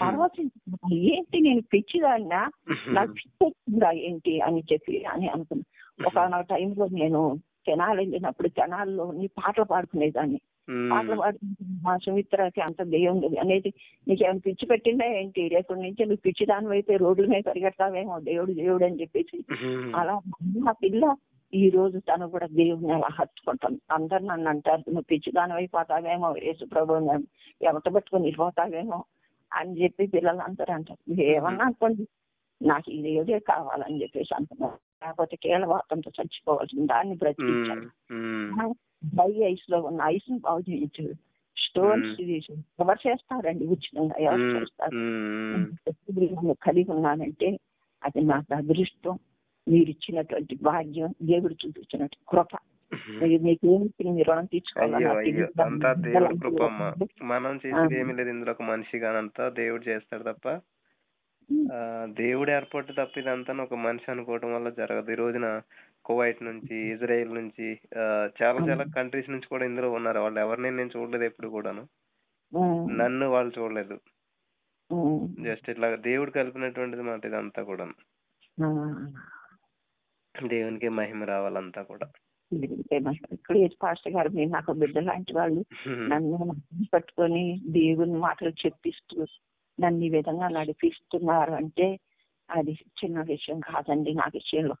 [0.00, 2.40] పర్వతించుకున్నాను ఏంటి నేను పిచ్చిదాన్నా?
[2.88, 5.66] నాకు పిచ్చిందా ఏంటి అని చెప్పి అని అనుకున్నా.
[6.00, 6.18] ఒక
[6.50, 7.20] టైంలో నేను
[7.66, 10.38] తెనాలి వెళ్ళినప్పుడు తెనాల్లో నీ పాటలు పాడుకునేదాన్ని.
[10.92, 13.70] పాటలు పాడుకుంటే మా సుమిత్రకి అంత దెయ్యం అనేది
[14.08, 15.48] నీకేమైనా పిచ్చి పెట్టిందా ఏంటి?
[15.48, 19.38] రేపటి నుంచి నువ్వు పిచ్చి దాని వైపు రోడ్ల మీద పరిగెడతావేమో దేవుడు దేవుడు అని చెప్పేసి.
[19.96, 20.14] అలా
[20.58, 21.16] మా పిల్ల
[21.52, 26.94] ఈ రోజు తను కూడా దేవుడిని అలా హత్తుకుంటాం అందరు నన్ను అంటారు నువ్వు పిచ్చిదాని అయిపోతావేమో యేసు ప్రభు
[27.60, 29.04] ఎవట పట్టుకొని వెళ్ళిపోతావేమో
[29.52, 31.22] అని చెప్పి పిల్లలు అందరూ అంటారు.
[31.22, 32.08] ఏమన్నా అనుకోండి
[32.62, 34.78] నాకు ఈ దేవుడే కావాలని చెప్పేసి అంటున్నారు.
[35.04, 37.86] లేకపోతే కీళ్ళవాతంతో చచ్చిపోవాల్సింది దాన్ని బ్రతికించాలి.
[39.02, 39.10] ఉమ్.
[39.12, 41.04] డ్రై ఐస్లో ఉన్న ఐస్ బాగు చేయొచ్చు
[41.56, 44.46] స్టోన్స్ తీసి ఎవరు చేస్తారండి ఉచితంగా ఎవరు.
[44.54, 44.96] చేస్తారు
[46.60, 47.48] కలిగి ఉన్నానంటే
[48.02, 49.16] అది నాకు అదృష్టం
[49.66, 52.52] మీరు ఇచ్చినటువంటి భాగ్యం దేవుడు చూపించినట్టు కృప
[53.38, 54.46] మీకు ఏమి మీ రుణం
[57.24, 57.94] మనం చేసేది.
[57.94, 58.62] ఏమీ లేదు ఇందులో ఒక
[59.56, 60.46] దేవుడు చేస్తాడు తప్ప
[62.16, 65.46] దేవుడు ఏర్పాటు తప్ప ఇదంతా ఒక మనిషి అనుకోవడం వల్ల జరగదు ఈ రోజున
[66.10, 67.66] కువైట్ నుంచి ఇజ్రాయెల్ నుంచి
[68.42, 70.20] చాలా చాలా కంట్రీస్ నుంచి కూడా ఇందులో ఉన్నారు.
[70.20, 71.82] వాళ్ళు ఎవరిని నేను చూడలేదు ఎప్పుడు కూడాను.
[72.92, 73.96] నన్ను వాళ్ళు చూడలేదు.
[75.42, 77.84] జస్ట్ ఇట్లా దేవుడు కలిపినటువంటిది మాట ఇదంతా కూడా
[78.58, 78.68] ఆ.
[80.34, 82.06] దేవునికి మహిమ రావాలంతా కూడా.
[83.80, 85.62] పాస్టర్ గారు మీరు నాకు బిడ్డ లాంటి వాళ్ళు
[86.08, 86.38] నన్ను
[86.94, 89.26] పట్టుకొని దేవుని మాటలు చెప్పిస్తూ
[89.78, 91.86] నన్ను ఈ విధంగా నడిపిస్తున్నారు అంటే
[92.48, 94.76] అది చిన్న విషయం కాదండి నా విషయంలో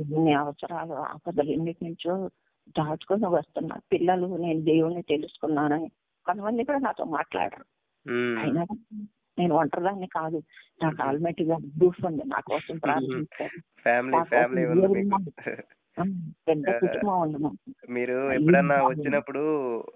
[0.00, 2.30] ఎన్ని అవసరాలు ఆపదలు ఎన్నిటి నుంచో
[2.78, 3.76] దాటుకొని వస్తున్నా.
[3.92, 5.90] పిల్లలు నేను దేవుణ్ణి తెలుసుకున్నానని
[6.26, 7.64] కొంతమంది కూడా నాతో మాట్లాడరు.
[8.10, 8.66] అయినా
[9.38, 10.42] నేను ఒంటరిదాన్ని కాదు.
[10.82, 12.78] నాకు ఆల్మేటి గా ప్రూఫ్ ఉంది నా కోసం.
[17.90, 18.86] మీరు ఎప్పుడన్నా.
[18.86, 19.42] వచ్చినప్పుడు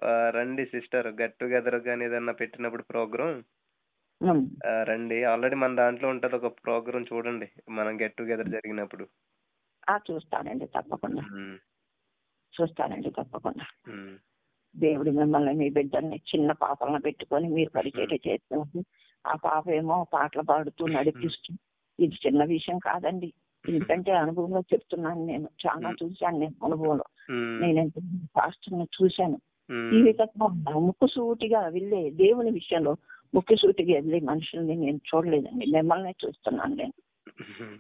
[0.05, 3.43] రండి సిస్టర్ గెట్ టుగెదర్ కానీ ఏదన్నా పెట్టినప్పుడు ప్రోగ్రామ్
[4.67, 5.25] రండి.
[5.25, 7.49] ఆల్రెడీ మన దాంట్లో ఉంటది ఒక ప్రోగ్రామ్ చూడండి.
[7.71, 9.07] మనం గెట్ టుగెదర్ జరిగినప్పుడు.
[9.95, 11.23] చూస్తానండి తప్పకుండా.
[12.63, 13.93] చూస్తానండి తప్పకుండా.
[14.77, 18.85] దేవుడు మిమ్మల్ని మీ బిడ్డల్ని చిన్న పాపలను పెట్టుకొని మీరు పరిచయం చేస్తున్నారు.
[19.27, 21.55] ఆ పాప ఏమో పాటలు పాడుతూ నడిపిస్తూ
[22.01, 23.33] ఇది చిన్న విషయం కాదండి.
[23.69, 25.49] ఎందుకంటే అనుభవంలో చెప్తున్నాను నేను.
[25.67, 27.05] చాలా చూశాను నేను అనుభవంలో.
[27.61, 27.91] నేను
[28.37, 29.41] పాస్టర్ని చూశాను.
[30.03, 32.97] విధంగా ముక్కుసూటిగా వెళ్ళే దేవుని విషయంలో
[33.35, 35.67] ముక్కుసూటిగా వెళ్ళే మనుషుల్ని నేను చూడలేదండి.
[35.73, 36.93] మిమ్మల్ని చూస్తున్నాను నేను.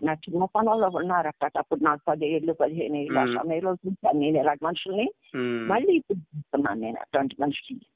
[0.02, 3.36] నా చిన్నతనంలో ఉన్నారు అక్కడ అప్పుడు నాకు పదిహేళ్ళు పదిహేను ఏళ్ళు ఆ మ్మ్.
[3.36, 3.72] సమయంలో
[4.16, 5.06] నేను ఇలాంటి మనుషుల్ని
[5.70, 7.86] మళ్ళీ ఇప్పుడు చూస్తున్నాను నేను అటువంటి మనుషుల్ని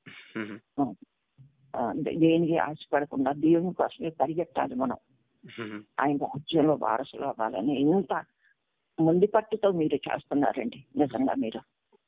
[2.21, 4.99] దేనికి ఆశపడకుండా దేవుని కోసమే పరిగెత్తాలి మనం
[5.99, 8.14] ఆయన రాజ్యంలో వారసులు అవ్వాలని ఇంత
[8.99, 11.61] ముందు పట్టుతో మీరు చేస్తున్నారండి నిజంగా మీరు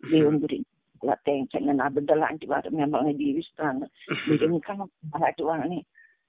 [0.02, 0.70] దేవుని గురించి
[1.02, 3.86] ఇలా తేంచండి నా బిడ్డ లాంటి వారు మిమ్మల్ని దీవిస్తున్నాను
[4.26, 4.74] మీరు ఇంకా
[5.14, 5.80] అలాంటి వాళ్ళని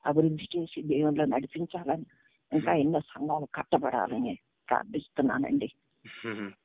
[0.06, 2.06] అభివృద్ధి చేసి దేవుళ్ళు నడిపించాలని
[2.54, 4.34] ఇంకా ఎన్నో సంఘాలు కట్టబడాలని
[4.68, 5.70] ప్రార్థిస్తున్నానండి.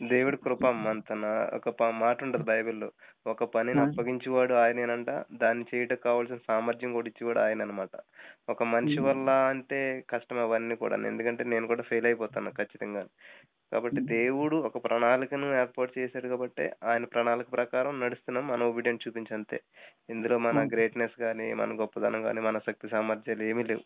[0.00, 1.24] దేవుడి కృప అంతన
[1.56, 2.88] ఒక మాట ఉంటది బైబిల్లో
[3.26, 3.80] ఒక పనిని.
[3.80, 7.94] అప్పగించేవాడు ఆయనేనంట దాన్ని చేయటం కావాల్సిన సామర్థ్యం కూడా ఇచ్చేవాడు ఆయన అనమాట
[8.48, 8.98] ఒక మనిషి.
[9.00, 9.78] వల్ల అంటే
[10.10, 13.02] కష్టం అవన్నీ కూడా ఎందుకంటే నేను కూడా ఫెయిల్ అయిపోతాను ఖచ్చితంగా
[13.72, 19.58] కాబట్టి దేవుడు ఒక ప్రణాళికను ఏర్పాటు చేశాడు కాబట్టి ఆయన ప్రణాళిక ప్రకారం నడుస్తున్నాం మన ఒబీడియన్స్ చూపించి అంతే
[20.10, 20.58] ఇందులో మన.
[20.74, 23.84] గ్రేట్నెస్ కానీ మన గొప్పదనం కానీ మన శక్తి సామర్థ్యాలు ఏమీ లేవు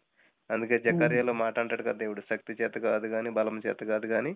[0.51, 4.33] అందుకే జకర్యాలో మాట అంటాడు కదా దేవుడు శక్తి చేత కాదు కానీ బలం చేత కాదు కానీ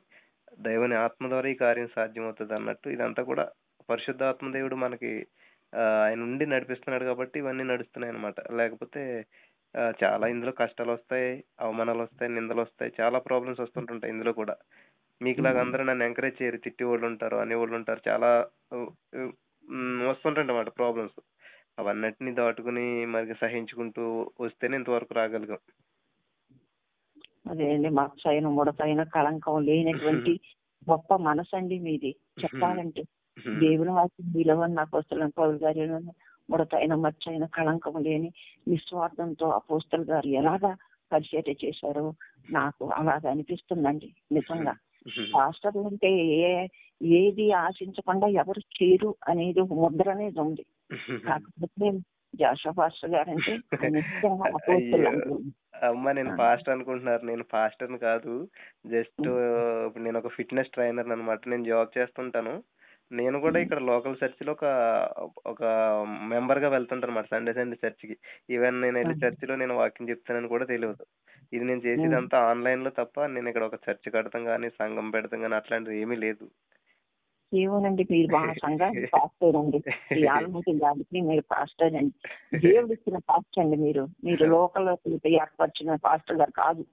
[0.58, 3.44] దైవని ఆత్మ ద్వారా ఈ కార్యం సాధ్యమవుతుంది అన్నట్టు ఇదంతా కూడా
[3.88, 5.12] పరిశుద్ధాత్మ దేవుడు మనకి
[6.02, 9.02] ఆయన ఉండి నడిపిస్తున్నాడు కాబట్టి ఇవన్నీ నడుస్తున్నాయి అనమాట లేకపోతే
[10.02, 11.28] చాలా ఇందులో కష్టాలు వస్తాయి
[11.60, 14.54] అవమానాలు వస్తాయి నిందలు వస్తాయి చాలా ప్రాబ్లమ్స్ వస్తుంటుంటాయి ఇందులో కూడా.
[15.20, 18.30] మీకులాగా అందరూ నన్ను ఎంకరేజ్ చేయరు తిట్టి వాళ్ళు ఉంటారు అనే వాళ్ళు ఉంటారు చాలా
[20.10, 21.18] వస్తుంటాయి అన్నమాట ప్రాబ్లమ్స్
[21.78, 24.04] అవన్నిటిని దాటుకుని మరి సహించుకుంటూ
[24.40, 25.60] వస్తేనే ఇంతవరకు రాగలిగాం.
[27.44, 30.32] అదే అండి మత్సైన ముడతైన కళంకం లేనటువంటి
[30.86, 32.10] గొప్ప మనసు అండి మీది.
[32.42, 33.02] చెప్పాలంటే
[33.58, 35.82] దేవుని వాక్యం విలువని నాకు వస్తున్న పౌరు గారి
[36.48, 38.30] ముడతైన మచ్చైన కళంకం లేని
[38.68, 40.72] నిస్వార్థంతో అపోస్తలు గారు ఎలాగా
[41.12, 42.04] పరిచర్య చేశారో
[42.50, 44.74] నాకు అలాగ అనిపిస్తుందండి నిజంగా.
[45.34, 46.50] పాస్టర్ అంటే ఏ
[47.14, 50.64] ఏది ఆశించకుండా ఎవరు చేయరు అనేది ముద్ర అనేది ఉంది.
[51.24, 51.86] కాకపోతే
[52.34, 53.52] జాషా పాస్టర్ గారు అంటే
[53.96, 55.10] నిజంగా అపోస్తలు.
[55.82, 56.36] అమ్మ నేను ఆ.
[56.36, 57.24] ఫాస్ట్ అనుకుంటున్నారు.
[57.24, 58.34] నేను ఫాస్టర్ కాదు.
[58.86, 59.20] జస్ట్
[59.86, 61.48] ఇప్పుడు నేను ఒక ఫిట్నెస్ ట్రైనర్ అన్నమాట.
[61.48, 62.54] నేను జాబ్ చేస్తుంటాను.
[63.10, 64.66] నేను కూడా ఇక్కడ లోకల్ చర్చ్లో ఒక
[65.46, 65.62] ఒక
[66.28, 68.14] మెంబర్గా వెళ్తుంటాను అనమాట సండే సండే చర్చ్కి
[68.50, 69.12] ఈవెన్ ఆ.
[69.22, 71.04] చర్చ్లో నేను వాకింగ్ చెప్తానని కూడా తెలియదు.
[71.52, 76.00] ఇది నేను చేసేదంతా ఆన్లైన్లో తప్ప నేను ఇక్కడ ఒక చర్చ్ కడతాం కానీ సంఘం పెడతాం కానీ అట్లాంటిది
[76.00, 76.46] ఏమీ లేదు.
[77.52, 79.78] ఏమోనండి మీరు మా సంఘానికి పాస్టర్ అండి
[80.16, 82.14] ఈ ఆల్మూటి గారికి మీరు పాస్టర్ అండి
[82.64, 84.04] దేవుడు ఇచ్చిన పాస్టర్ అండి మీరు.
[84.24, 84.88] మీరు లోకల్
[85.36, 86.84] ఏర్పరిచిన పాస్టర్ గారు కాదు.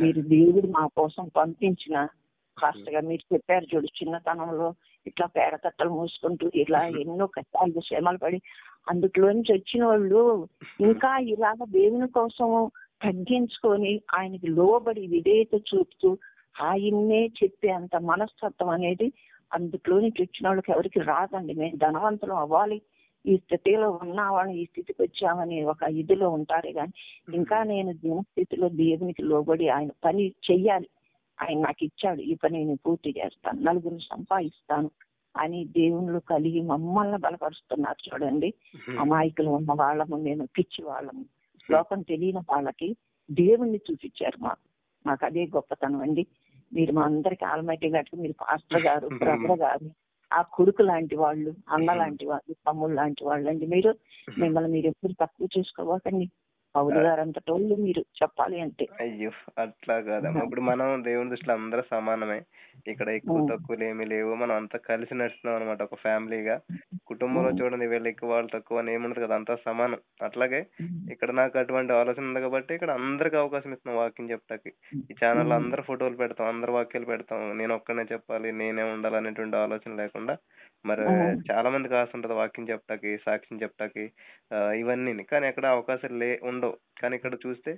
[0.00, 1.96] మీరు దేవుడు మా కోసం పంపించిన
[2.58, 4.68] పాస్టర్ గారు మీరు చెప్పారు చూడు చిన్నతనంలో
[5.06, 8.38] ఇట్లా పేరకట్టలు మూసుకుంటూ ఇలా ఎన్నో కష్టాలు శ్రమలు పడి
[8.86, 10.20] అందులో నుంచి వచ్చిన వాళ్ళు
[10.80, 12.50] ఇంకా ఇలాగ దేవుని కోసం
[13.02, 16.10] తగ్గించుకొని ఆయనకి లోబడి విధేయత చూపుతూ
[16.56, 19.08] ఆయన్నే చెప్పే అంత మనస్తత్వం అనేది
[19.52, 21.54] అందులో నుంచి వచ్చిన వాళ్ళకి ఎవరికి రాదండి.
[21.54, 22.82] మేము ధనవంతులం అవ్వాలి.
[23.26, 26.92] ఈ స్థితిలో ఉన్నామని ఈ స్థితికి వచ్చామని ఒక ఇదిలో ఉంటారే కానీ
[27.34, 30.88] ఇంకా నేను దినస్థితిలో దేవునికి లోబడి ఆయన పని చెయ్యాలి.
[31.42, 32.20] ఆయన నాకు ఇచ్చాడు.
[32.20, 33.60] ఈ పని నేను పూర్తి చేస్తాను.
[33.60, 34.90] నలుగురిని సంపాదిస్తాను
[35.36, 38.54] అని దేవుళ్ళు కలిగి మమ్మల్ని బలపరుస్తున్నారు చూడండి.
[38.98, 41.24] అమాయకులు ఉన్న వాళ్ళము నేను పిచ్చి వాళ్ళము.
[41.70, 42.96] లోకం తెలియని వాళ్ళకి
[43.30, 44.68] దేవుణ్ణి చూపించారు మాకు.
[45.06, 46.26] మాకు అదే గొప్పతనం అండి.
[46.72, 49.86] మీరు మా అందరికి ఆల్మైటీ గట్టి మీరు పాస్టర్ గారు బ్రదర్ గారు
[50.30, 53.90] ఆ కొడుకు లాంటి వాళ్ళు అన్న లాంటి వాళ్ళు తమ్ముళ్ళు లాంటి వాళ్ళు అండి మీరు
[54.42, 56.26] మిమ్మల్ని మీరు ఎప్పుడు తక్కువ చేసుకోవకండి
[56.74, 57.22] గారు
[57.82, 58.84] మీరు చెప్పాలి అంటే.
[59.00, 59.30] అయ్యో!
[59.58, 60.22] అట్లా కాదమ్మా.
[60.48, 62.38] ఇప్పుడు మనం దేవుని దృష్టిలో అందరూ సమానమే.
[62.86, 63.38] ఇక్కడ ఎక్కువ.
[63.50, 64.32] తక్కువలు ఏమీ లేవు.
[64.34, 66.56] మనం అంతా కలిసి నడుస్తున్నాం అనమాట ఒక ఫ్యామిలీగా.
[67.06, 67.50] కుటుంబంలో.
[67.58, 70.00] చూడండి వీళ్ళు ఎక్కువ వాళ్ళు తక్కువ అని ఏముండదు కదా అంతా సమానం.
[70.28, 70.60] అట్లాగే
[71.14, 74.72] ఇక్కడ నాకు అటువంటి ఆలోచన ఉంది కాబట్టి ఇక్కడ అందరికి అవకాశం ఇస్తున్నాం వాకింగ్ చెప్పడానికి
[75.10, 77.28] ఈ ఛానల్ అందరు ఫోటోలు పెడతాం అందరు వాక్యాలు పెడతాం.
[77.60, 80.36] నేను ఒక్కనే చెప్పాలి నేనే ఉండాలి అనేటువంటి ఆలోచన లేకుండా
[80.84, 81.02] మరి.
[81.48, 84.04] చాలా మందికి ఆశ ఉంటుంది వాకింగ్ చెప్పడానికి సాక్ష్యం చెప్పడానికి
[84.50, 86.74] ఆ, ఇవన్నీ కానీ అక్కడ అవకాశాలు లే ఉండవు.
[87.00, 87.72] కానీ ఇక్కడ చూస్తే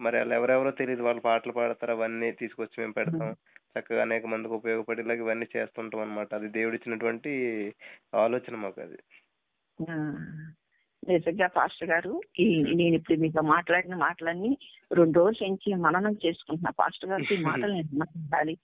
[0.00, 1.94] మరి వాళ్ళు ఎవరెవరో తెలియదు వాళ్ళు పాటలు పాడతారు.
[1.96, 3.30] అవన్నీ తీసుకొచ్చి మేము పెడతాం.
[3.74, 7.32] చక్కగా అనేక మందికి ఉపయోగపడేలాగా ఇవన్నీ చేస్తుంటాం అనమాట అది దేవుడిచ్చినటువంటి
[8.22, 8.98] ఆలోచన మాకు అది
[9.78, 9.94] ఆ,
[11.02, 12.46] నిజంగా పాస్టర్ గారు ఈ
[12.78, 14.50] నేను ఇప్పుడు మీతో మాట్లాడిన మాటలన్నీ
[14.90, 16.72] రెండు రోజుల నుంచి మననం చేసుకుంటున్నా.
[16.80, 18.54] పాస్టర్ గారికి ఈ మాటలు నేను మాట్లాడాలి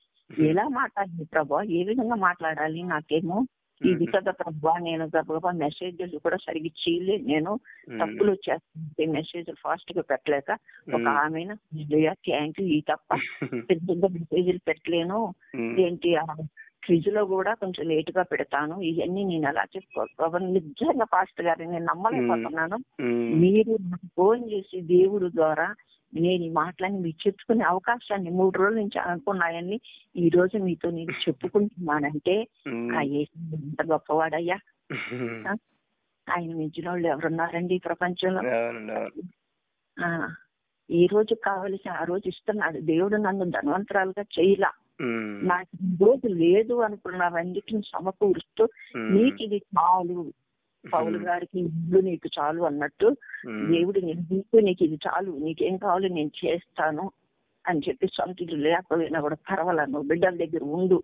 [0.47, 1.59] ఎలా మాట్లాడాలి ప్రభా?
[1.73, 2.81] ఏ విధంగా మాట్లాడాలి?
[2.93, 3.37] నాకేమో
[3.85, 7.61] ఇది కదా ప్రభా నేను గబగబా మెసేజ్లు కూడా సరిగ్గా చేయలేదు నేను
[8.01, 10.53] తప్పులు వచ్చేస్తాయి మెసేజ్ ఫాస్ట్గా పెట్టలేక
[10.95, 11.45] ఒక ఆమె
[12.13, 13.15] థ్యాంక్ యూ ఈ తప్ప
[13.71, 15.35] పెద్ద మెసేజ్లు పెట్టలేను.
[15.79, 16.17] ఏంటి
[16.85, 18.81] ఫ్రిడ్జ్లో కూడా కొంచెం లేట్గా పెడతాను.
[18.81, 22.77] ఇవన్నీ నేను అలా చేసుకోవాలి నిజంగా పాస్ట్ గారు నేను నమ్మలేకపోతున్నాను.
[23.35, 25.75] మీరు నాకు ఫోన్ చేసి దేవుడు ద్వారా
[26.15, 29.81] నేను ఈ మాటలన్నీ మీకు చెప్పుకునే అవకాశాన్ని మూడు రోజుల నుంచి అనుకున్నాయని
[30.17, 32.47] ఈ రోజు మీతో నేను చెప్పుకుంటున్నానంటే
[32.97, 34.59] ఆ ఎంత గొప్పవాడయ్యా.
[36.29, 38.41] ఆయన మించిన వాళ్ళు ఎవరున్నారండి ఈ ప్రపంచంలో?
[40.91, 42.79] ఈ రోజు కావలసి ఆ రోజు ఇస్తున్నాడు.
[42.79, 44.73] దేవుడు నన్ను ధనవంతరాలుగా చేయలా.
[45.43, 50.33] నాకు ఈ రోజు లేదు అనుకున్నవన్నిటిని సమకూరుస్తూ నీకు ఇది చాలు.
[50.93, 53.09] పౌలు గారికి ఇల్లు నీకు చాలు అన్నట్టు
[53.73, 57.05] దేవుడు నేను నీకు నీకు ఇది చాలు నీకేం కావాలో నేను చేస్తాను
[57.65, 60.99] అని చెప్పి సొంత ఇల్లు లేకపోయినా కూడా పర్వాలేదు నువ్వు బిడ్డల దగ్గర ఉండు.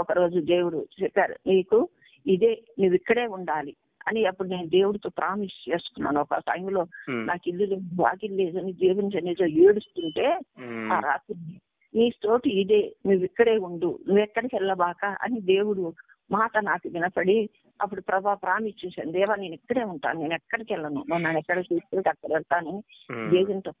[0.00, 1.78] ఒక రోజు దేవుడు చెప్పారు నీకు
[2.26, 3.72] ఇదే నువ్వు ఇక్కడే ఉండాలి
[4.06, 6.20] అని అప్పుడు నేను దేవుడితో ప్రామిస్ చేసుకున్నాను.
[6.20, 6.82] ఒక టైంలో
[7.28, 10.26] నాకు ఇల్లు లేదు వాకిల్ లేదని దేవుని సన్నిధిలో ఏడుస్తుంటే
[10.92, 11.36] ఆ రాత్రి
[11.94, 15.84] నీ తోటి ఇదే నువ్వు ఇక్కడే ఉండు నువ్వు ఎక్కడికి వెళ్ళబాక అని దేవుడు
[16.32, 17.50] మాట నాకు వినపడి
[17.82, 20.20] అప్పుడు ప్రభా ప్రామిస్ చేశాను దేవా నేను ఇక్కడే ఉంటాను.
[20.20, 21.04] నేను ఎక్కడికి వెళ్ళను?
[21.10, 22.84] నన్ను ఎక్కడ తీసుకెళ్తే అక్కడ వెళ్తాను?
[23.30, 23.72] దేవునితో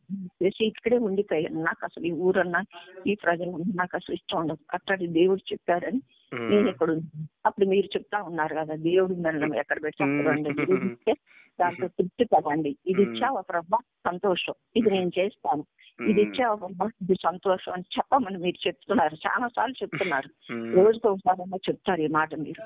[0.42, 1.62] చేసి ఇక్కడే ఉండిపోయాను.
[1.62, 2.64] నాకు అసలు ఈ ఊరన్నా
[3.06, 4.58] ఈ ప్రజలు నాకు అసలు ఇష్టం ఉండదు.
[4.74, 6.02] అట్టడి దేవుడు చెప్పారని
[6.34, 7.28] నేను ఉన్నాను.
[7.46, 11.14] అప్పుడు మీరు చెప్తా ఉన్నారు కదా దేవుడు నన్ను ఎక్కడ పెట్టి
[11.60, 13.78] దాంతో తృప్తి కదండి ఇది ఇచ్చావా ప్రభా?
[14.06, 14.54] సంతోషం.
[14.76, 15.64] ఇది నేను చేస్తాను.
[16.08, 16.88] ఇది ఇచ్చావా ప్రభా?
[17.02, 19.14] ఇది సంతోషం అని చెప్పమని మీరు చెప్తున్నారు.
[19.14, 20.28] చాలా సార్లు చెప్తున్నారు.
[20.76, 22.62] రోజుకు ఒకసారి చెప్తారు ఈ మాట మీరు.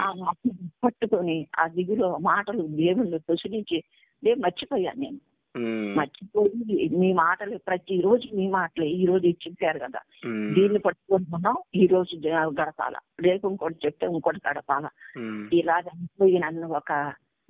[0.00, 0.52] ఆ మాటలు
[0.84, 3.82] పట్టుకొని ఆ దిగులో మాటలు దేవుళ్ళు ప్రశ్నించి
[4.24, 5.18] నేను మర్చిపోయాను నేను.
[5.98, 8.88] మర్చిపోయి మీ మాటలు ప్రతి రోజు మీ మాటలే.
[8.88, 10.00] ఈ రోజు ఇది చెప్పారు కదా.
[10.54, 12.16] దీన్ని పట్టుకొని మనం ఈ రోజు
[12.60, 12.96] గడపాల.
[13.20, 14.86] రేపు ఇంకోటి చెప్తే ఇంకోటి గడపాల.
[15.94, 16.92] అయిపోయి నన్ను ఒక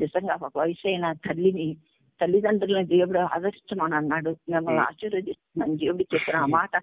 [0.01, 1.77] నిజంగా ఒక వయసు అయిన తల్లిని
[2.21, 4.31] తల్లిదండ్రులను దేవుడు ఆదరిస్తున్నాను అన్నాడు.
[4.31, 5.77] మిమ్మల్ని ఆశీర్వదిస్తున్నాను.
[5.77, 6.77] దేవుడు చెప్పిన ఆ మాట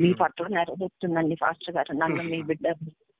[0.00, 1.92] మీ పట్ల నెరవేరుతుందండి ఫాస్టర్ గారు.
[1.92, 2.72] నన్ను మీ బిడ్డ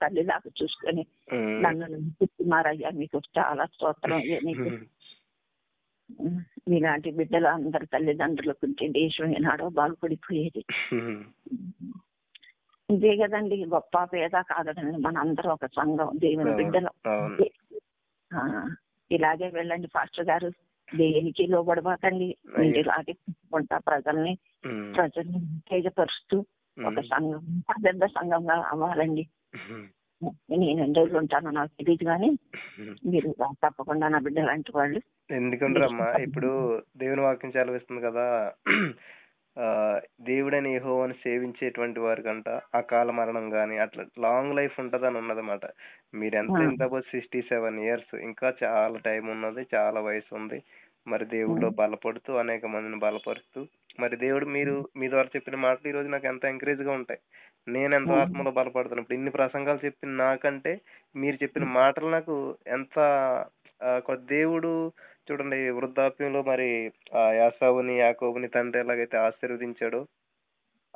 [0.03, 4.17] తల్లిలాగా చూసుకొని నన్ను నమ్ముతున్నారయ్యా మీకు చాలా స్తోత్రం.
[4.17, 4.69] అయ్యా మీకు
[6.69, 10.65] మీలాంటి బిడ్డలు అందరు తల్లిదండ్రులకు దేశం ఏనాడో బాగుపడిపోయేది.
[12.91, 16.11] ఇదే కదండి గొప్ప పేద కాదండి మన అందరం ఒక సంఘం.
[16.19, 16.91] దేవుని బిడ్డలు.
[19.14, 20.51] ఇలాగే వెళ్ళండి ఫాస్టర్ గారు.
[20.88, 23.14] దేనికి లోబడబాకండి మీరు ఇలాగే
[23.55, 24.38] ఉంటా ప్రజల్ని.
[24.66, 26.37] ఉమ్, ప్రజల్ని ఉత్తేజపరుస్తూ
[26.77, 29.25] ఒక ఉమ్, సంఘం పెద్ద సంఘంగా అవ్వాలండి.
[29.55, 29.87] ఉమ్,
[30.51, 32.31] నేను ఎన్ని రోజులు ఉంటానో నాకు తెలియదు కానీ.
[33.07, 35.01] మీరు తప్పకుండా నా బిడ్డ లాంటి వాళ్ళు.
[35.31, 36.51] ఎందుకంటారమ్మా ఇప్పుడు
[36.96, 38.53] దేవుని వాక్యం సెలవిస్తుంది కదా.
[40.21, 45.65] దేవుడని యెహోవాను సేవించేటువంటి వారికంట అకాల మరణం గాని అట్లా లాంగ్ లైఫ్ ఉంటదని ఉన్నదన్నమాట.
[46.15, 46.62] మీరు ఎంత ఆ.
[46.62, 50.62] ఇంత సిక్స్టీ సెవెన్ ఇయర్స్ ఇంకా చాలా టైం ఉన్నది చాలా వయసు ఉంది.
[51.07, 53.67] మరి దేవుడిలో బలపడుతూ అనేక మందిని బలపరుస్తూ
[54.01, 57.21] మరి దేవుడు మీరు మీ ద్వారా చెప్పిన మాటలు ఈ రోజు నాకు ఎంత ఎంకరేజ్గా ఉంటాయి.
[57.69, 58.15] నేను ఎంతో.
[58.15, 60.81] ఆత్మలో బలపడుతున్నాను ఇప్పుడు ఇన్ని ప్రసంగాలు చెప్పిన నాకంటే
[61.17, 62.37] మీరు చెప్పిన మాటలు నాకు
[62.67, 62.99] ఎంత
[63.85, 64.73] ఒక దేవుడు
[65.28, 66.68] చూడండి వృద్ధాప్యంలో మరి
[67.16, 70.00] ఆ యాసావుని యాకోబుని తండ్రి ఎలాగైతే ఆశీర్వదించాడో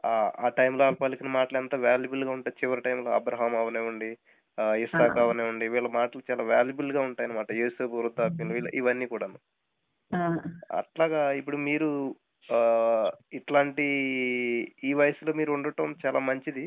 [0.04, 4.10] ఆ ఆ టైంలో వాళ్ళు పలికిన మాటలు ఎంత వాల్యుబుల్గా ఉంటాయి చివరి టైంలో అబ్రహాం అవనివ్వండి
[4.78, 5.18] ఇస్సాక్.
[5.18, 9.26] అవనివ్వండి వీళ్ళ మాటలు చాలా వాల్యుబుల్గా ఉంటాయి అనమాట యేసపు వృద్ధాప్యంలో వీళ్ళ- ఇవన్నీ కూడా
[10.10, 10.20] ఆ,
[10.72, 11.88] అట్లాగా ఇప్పుడు మీరు
[12.48, 12.58] ఆ
[13.32, 13.86] ఇట్లాంటి
[14.84, 16.66] ఈ వయసులో మీరు ఉండటం చాలా మంచిది.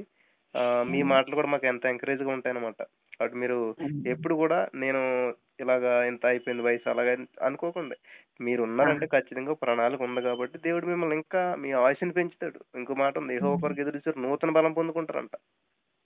[0.83, 2.81] మీ మాటలు కూడా మాకు ఎంత ఎంకరేజ్గా ఉంటాయి అనమాట
[3.21, 3.75] అటు మీరు
[4.07, 7.95] ఎప్పుడు కూడా నేను ఇలాగా ఇంత అయిపోయింది వయసు అలాగా అనుకోకుండా.
[8.41, 12.59] మీరు ఉన్నారంటే ఖచ్చితంగా ప్రణాళిక ఉంది కాబట్టి దేవుడు మిమ్మల్ని ఇంకా మీ ఆయుష్ని పెంచుతాడు.
[12.75, 15.31] ఇంకో మాట ఒకరికి ఎదురు చూసి నూతన బలం పొందుకుంటారంట.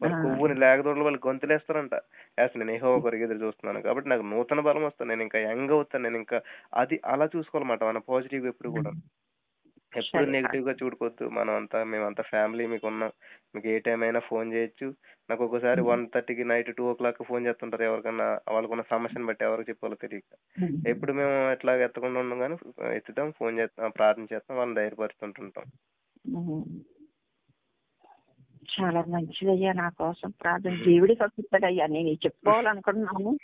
[0.01, 0.21] వాళ్ళ ఆ.
[0.21, 1.93] కొవ్వుని లేకదోళ్ళు వాళ్ళు గొంతులేస్తారంట.
[2.39, 6.03] యాస్ నేను ఏహో ఒకరికి ఎదురు చూస్తున్నాను కాబట్టి నాకు నూతన బలం వస్తాను నేను ఇంకా యంగ్ అవుతాను
[6.03, 6.41] నేను ఇంకా
[6.73, 7.83] అది అలా చూసుకోవాలన్నమాట.
[7.83, 8.91] మన పాజిటివ్ ఎప్పుడు కూడా
[9.97, 10.25] ఎప్పుడు.
[10.25, 11.29] నెగిటివ్గా చూడుకోవద్దు.
[11.29, 13.11] మనం అంతా మేమంతా ఫ్యామిలీ మీకు ఉన్నాం.
[13.55, 14.95] మీకు ఏ టైం అయినా ఫోన్ చేయొచ్చు.
[15.29, 19.71] నాకు ఒక్కోసారి వన్ థర్టీకి night two o'clock phone చేస్తుంటారు ఎవరికన్నా వాళ్ళకున్న సమస్యను బట్టి ఎవరికి
[19.71, 20.37] చెప్పాలో తెలియక.
[20.87, 22.57] ఎప్పుడు మేము ఎట్లా ఎత్తకుండా ఉన్నాం కానీ
[22.95, 25.65] ఎత్తుతాం ఫోన్ చేస్తాం ప్రార్థన చేస్తాం వాళ్ళని ధైర్యపరుస్తుంటుంటాం.
[28.71, 30.75] చాలా మంచిదయ్యా నా కోసం ప్రార్థన.
[30.85, 33.37] దేవుడి కలుగుతాడయ్యా నేను చెప్పుకోవాలనుకుంటున్నాను.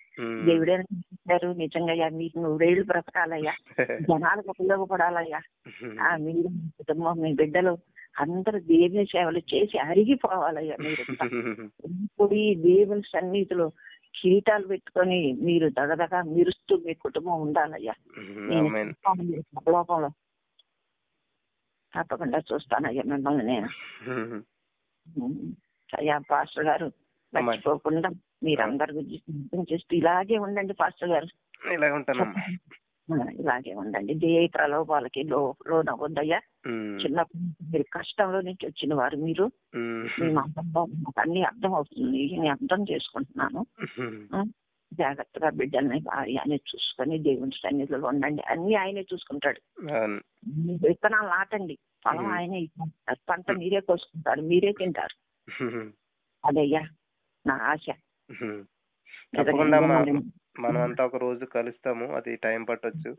[0.46, 3.54] దేవుడే చేశారు నిజంగా మీకు నూరేళ్ళు బ్రతకాలయ్యా.
[4.02, 5.42] జనాలకు ఉపయోగపడాలయ్యా.
[6.18, 7.78] మీరు మీ కుటుంబం మీ బిడ్డలు
[8.20, 11.02] అందరూ దేవుని సేవలు చేసి అరిగిపోవాలయ్యా మీరు.
[12.04, 13.72] ఇప్పుడు ఈ దేవుని సన్నిధిలో
[14.22, 17.94] కిరీటాలు పెట్టుకొని మీరు దగదగ మిరుస్తూ మీ కుటుంబం ఉండాలయ్యా.
[19.70, 20.10] లోకంలో
[21.94, 23.70] తప్పకుండా చూస్తానయ్యా మిమ్మల్ని నేను.
[26.18, 26.92] పాస్టర్ గారు
[27.34, 28.10] మర్చిపోకుండా
[28.44, 31.28] మీరందరి గురించి చేస్తూ ఇలాగే ఉండండి పాస్టర్ గారు.
[31.74, 32.58] ఇలాగ ఉంటానమ్మా.
[33.32, 34.14] ఇలాగే ఉండండి.
[34.14, 37.24] దేయ ప్రలోభాలకి లో లోనవద్దయ్యా నుంచి
[37.72, 39.52] మీరు కష్టంలో నుంచి వచ్చిన వారు మీరు.
[41.20, 42.30] అన్ని అర్థం అవుతుంది.
[42.32, 43.66] నేను అర్థం చేసుకుంటున్నాను.
[44.94, 48.42] జాగ్రత్తగా బిడ్డల్ని భార్యని చూసుకొని దేవుని సన్నిధిలో ఉండండి.
[48.48, 49.62] అన్ని ఆయనే చూసుకుంటాడు.
[50.88, 51.78] విత్తనాలు నాటండి.
[52.06, 52.28] మ్మ్.
[52.30, 53.20] ఆయనే ఇచ్చేస్తాడు.
[53.30, 55.16] పంట మీరే కోసుకుంటారు మీరే తింటారు.
[56.44, 56.84] అదయ్యా
[57.46, 57.86] నా ఆశ.
[59.38, 59.80] తప్పకుండా
[60.60, 62.16] మనం అంతా ఒక రోజు కలుస్తాము.
[62.16, 63.12] అది టైం పట్టొచ్చు.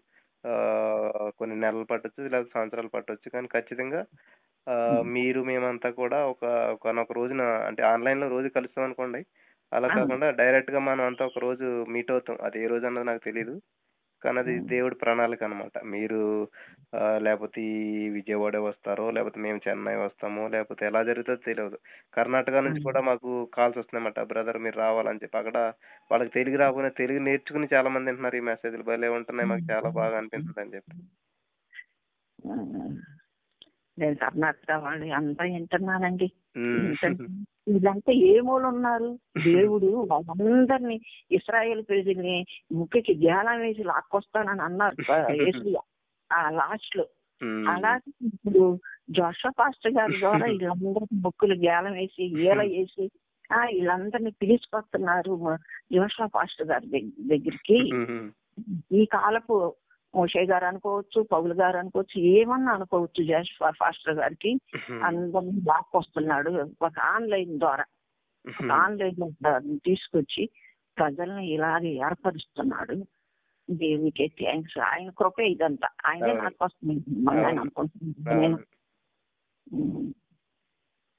[1.38, 3.28] కొన్ని నెలలు పట్టొచ్చు లేదా సంవత్సరాలు పట్టొచ్చు.
[3.30, 4.00] కానీ ఖచ్చితంగా
[5.06, 9.20] మీరు మేమంతా కూడా ఒక ఒకనొక రోజున అంటే ఆన్లైన్లో రోజు కలుస్తాం అనుకోండి
[9.72, 9.88] అలా.
[9.88, 12.38] కాకుండా డైరెక్ట్గా మనం అంతా ఒక రోజు మీట్ అవుతాం.
[12.42, 13.54] అది ఏ రోజు అన్నది నాకు తెలియదు
[14.22, 14.54] కానీ అది.
[14.68, 16.20] దేవుడి ప్రణాళిక అనమాట మీరు
[16.92, 17.74] ఆ, లేకపోతే ఈ
[18.10, 21.76] విజయవాడ వస్తారో లేకపోతే మేము చెన్నై వస్తామో లేకపోతే ఎలా జరుగుతుందో తెలియదు.
[22.14, 22.80] కర్ణాటక నుంచి.
[22.82, 24.20] కూడా మాకు కాల్స్ వస్తున్నాయన్నమాట.
[24.32, 25.38] బ్రదర్ మీరు రావాలని చెప్పి.
[25.38, 25.58] అక్కడ
[26.10, 28.84] వాళ్ళకి తెలుగు రాకపోయినా తెలుగు నేర్చుకుని చాలా మంది వింటున్నారు ఈ మెసేజ్లు.
[28.84, 30.94] భలే ఉంటున్నాయి మాకు చాలా బాగా అనిపిస్తుంది అని చెప్పి.
[34.00, 36.28] నేను కర్ణాటక వాళ్ళు అంతా వింటున్నానండి.
[37.68, 39.08] వీళ్ళంతా ఏ మూల ఉన్నారు
[39.44, 42.36] దేవుడు వాళ్ళందరినీ ఇస్రాయేల్ ప్రజల్ని
[42.72, 44.96] ముక్కకి ధ్యానం వేసి లాక్కొస్తానని అన్నారు.
[46.32, 47.06] ఆ లాస్ట్లో.
[47.68, 48.78] అలాగే ఇప్పుడు
[49.10, 53.10] జోషా పాస్టర్ గారి ద్వారా వీళ్ళందరికీ బొక్కులు గ్యాలం వేసి ఈల వేసి
[53.52, 55.34] ఆ వీళ్ళందరినీ పిలుచుకొస్తున్నారు
[55.92, 57.78] జోషా పాస్టర్ గారి దగ్- దగ్గరికి.
[58.92, 59.74] ఈ కాలపు
[60.14, 64.60] మోషే గారు అనుకోవచ్చు పౌలు గారు అనుకోవచ్చు ఏమన్నా అనుకోవచ్చు జోషా పాస్టర్ గారికి.
[65.02, 67.84] అందరినీ లాక్కొస్తున్నాడు ఒక ఆన్లైన్ ద్వారా
[68.72, 70.48] ఆన్లైన్లో తీసుకొచ్చి
[70.98, 73.04] ప్రజల్ని ఇలాగే ఏర్పరుస్తున్నాడు.
[73.70, 74.78] దేవునికి థ్యాంక్స్.
[74.78, 75.88] ఆయన కృపే ఇదంతా.
[76.06, 76.32] ఆయనే.
[76.32, 77.04] నాకు వస్తుంది.
[77.46, 78.58] అనుకుంటున్నాను నేను.
[79.72, 80.12] ఉమ్.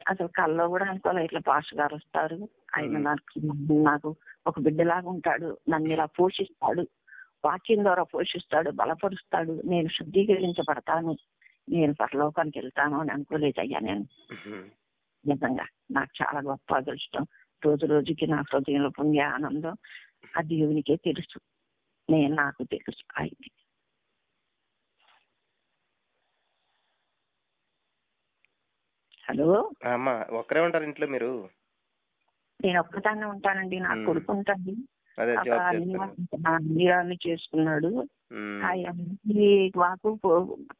[0.09, 2.49] అసలు కల్లో కూడా అనుకోలే ఇట్లా పాస్ గారు వస్తారు.
[2.77, 2.97] ఆయన.
[2.97, 3.39] నాకు
[3.83, 4.15] నాకు
[4.47, 5.57] ఒక బిడ్డలాగా ఉంటాడు.
[5.69, 6.87] నన్ను ఇలా పోషిస్తాడు.
[7.45, 9.61] వాక్యం ద్వారా పోషిస్తాడు బలపరుస్తాడు.
[9.65, 11.17] నేను శుద్ధీకరించబడతాను.
[11.69, 14.07] నేను పరలోకానికి వెళ్తాను అని అనుకోలేదయ్యా నేను.
[15.25, 17.25] నిజంగా నాకు చాలా గొప్ప అదృష్టం.
[17.65, 19.77] రోజు రోజుకి నా హృదయంలో పొంగే ఆనందం
[20.37, 21.39] ఆ దేవునికే తెలుసు.
[22.09, 23.03] నేను నాకు తెలుసు.
[23.19, 23.51] ఆయనకి.
[29.29, 29.71] హలో?
[29.93, 31.49] అమ్మా ఒక్కరే ఉంటారు ఇంట్లో మీరు?
[32.63, 33.79] నేను ఒక్కదాన్నే ఉంటానండి.
[33.79, 34.05] నా మ్మ్.
[34.05, 34.85] కొడుకు జాబ్
[36.47, 38.07] అన్ని చేసుకున్నాడు
[39.77, 40.19] మాకు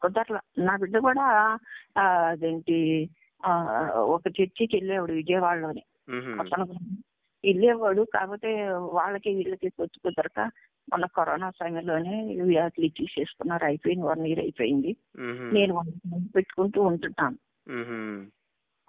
[0.02, 0.40] కుదరల.
[0.58, 1.58] నా బిడ్డ కూడా
[1.98, 3.10] అదేంటి
[3.44, 3.52] ఆ,
[3.96, 5.84] ఒక చర్చికి వెళ్ళేవాడు విజయవాడలోనే.
[7.44, 10.40] వెళ్ళేవాడు కాకపోతే వాళ్ళకి వీళ్ళకి పొత్తు కుదరక
[10.90, 13.66] మొన్న కరోనా సమయంలోనే వ్యాధులు తీసేసుకున్నారు.
[13.66, 14.96] అయిపోయింది వన్ ఇయర్ అయిపోయింది.
[15.54, 15.90] నేను వంట
[16.36, 17.38] పెట్టుకుంటూ ఉంటున్నాను.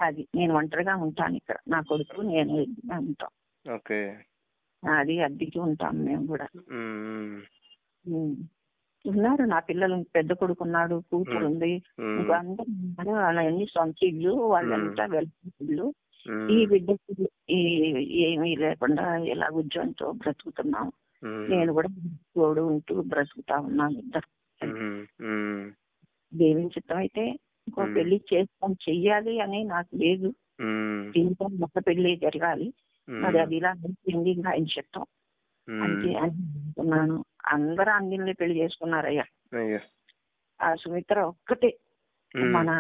[0.01, 0.29] అది.
[0.35, 1.57] నేను ఒంటరిగా ఉంటాను ఇక్కడ.
[1.69, 3.31] నా కొడుకు నేను ఇద్దరం ఉంటాం
[3.75, 4.17] ఓకే.
[4.83, 6.47] అది అద్దెకి ఉంటాం మేము కూడా.
[9.05, 11.71] ఉన్నారు నా పిల్లలు పెద్ద కొడుకు ఉన్నాడు కూతురు ఉంది
[12.33, 15.07] అందరూ వాళ్ళన్నీ సొంత ఇల్లు వాళ్ళంతా
[16.27, 16.51] మ్మ్.
[16.51, 17.15] ఈ బిడ్డకి
[18.23, 20.93] ఏమీ లేకుండా ఇలా ఉద్యోగంతో బ్రతుకుతున్నాం.
[21.49, 21.89] నేను కూడా
[22.35, 24.29] తోడు ఉంటూ బ్రతుకుతా ఉన్నాను ఇద్దరు.
[26.33, 27.25] దేవుని చిత్తం అయితే
[27.67, 27.83] ఇంకో.
[27.95, 30.35] పెళ్ళి చేస్తాం చెయ్యాలి అని నాకు లేదు.
[31.11, 32.69] దీంతో ఒక పెళ్ళి జరగాలి
[33.09, 33.71] మరి అది ఇలా
[34.31, 35.05] ఇంకా ఆయన చిత్తం
[35.69, 36.17] అంతే మ్మ్.
[36.17, 39.25] అని అనుకున్నాను అందరూ అన్నిల్ని పెళ్ళి చేసుకున్నారయ్యా
[39.59, 39.81] అయ్యో
[40.61, 41.71] ఆ సుమిత్ర ఒక్కటే.
[42.35, 42.71] మన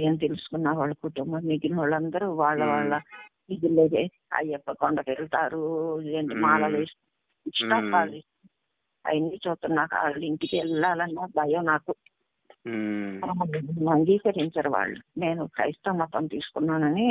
[0.00, 2.64] ఏం తెలుసుకున్న వాళ్ళ కుటుంబం మిగిలిన వాళ్ళందరూ వాళ్ళ.
[2.64, 3.00] వాళ్ళ
[3.50, 5.62] ఇదిలేదే అయ్యప్ప కొండకి వెళ్తారు
[6.10, 6.34] ఏంటి.
[6.34, 6.96] మాలలు వేసి
[7.46, 7.92] ఇష్టం మ్మ్.
[7.92, 8.20] వాళ్ళు
[9.04, 11.94] అవన్నీ చూస్తున్నా వాళ్ళ ఇంటికి వెళ్ళాలన్న భయం నాకు.
[13.92, 17.06] అంగీకరించరు వాళ్ళు నేను క్రైస్తవ మతం తీసుకున్నానని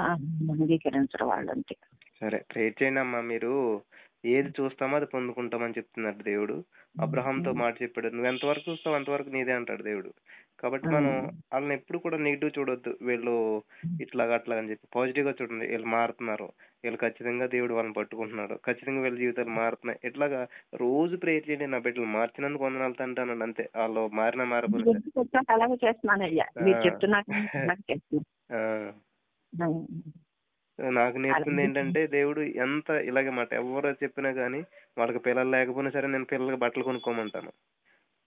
[0.00, 1.74] అంగీకరించరు వాళ్ళు అంతే
[2.20, 3.82] సరే ప్రేర్ చేయండి అమ్మా మీరు.
[4.24, 6.56] ఏది చూస్తామో అది పొందుకుంటామని చెప్తున్నాడు దేవుడు.
[7.02, 8.08] అబ్రహాంతో మాట చెప్పాడు.
[8.08, 10.10] నువ్వు ఎంతవరకు చూస్తావు అంతవరకు నీదే అంటాడు దేవుడు.
[10.58, 11.12] కాబట్టి మనం
[11.52, 12.98] వాళ్ళని ఎప్పుడు కూడా నెగిటివ్ చూడొద్దు.
[13.02, 13.34] వీళ్ళు
[14.00, 15.66] ఇట్లాగా అట్లా అని చెప్పి పాజిటివ్గా చూడండి.
[15.66, 16.48] వీళ్ళు మారుతున్నారు.
[16.84, 20.00] వీళ్ళు ఖచ్చితంగా దేవుడు వాళ్ళని పట్టుకుంటున్నాడు ఖచ్చితంగా వీళ్ళ జీవితాలు మారుతున్నాయి.
[20.04, 20.40] ఇట్లాగా
[20.74, 21.66] రోజు ప్రేర్ చేయండి.
[21.66, 23.70] నా బిడ్డలు మార్చినందుకు వందనాలు తంటాను అంతే.
[23.76, 24.96] వాళ్ళు మారినా మారకపోయినా సరే.
[24.96, 27.26] ఎందుకు వచ్చాక అలాగే చేస్తున్నాను అయ్యా మీరు
[28.52, 28.60] ఆ.
[30.78, 31.62] నాకు నేర్పింది.
[31.64, 34.60] ఏంటంటే దేవుడు ఎంత ఇలాగే మాట ఎవరు చెప్పినా గానీ
[34.96, 37.50] వాళ్ళకి పిల్లలు లేకపోయినా సరే నేను పిల్లలకి బట్టలు కొనుక్కోమంటాను.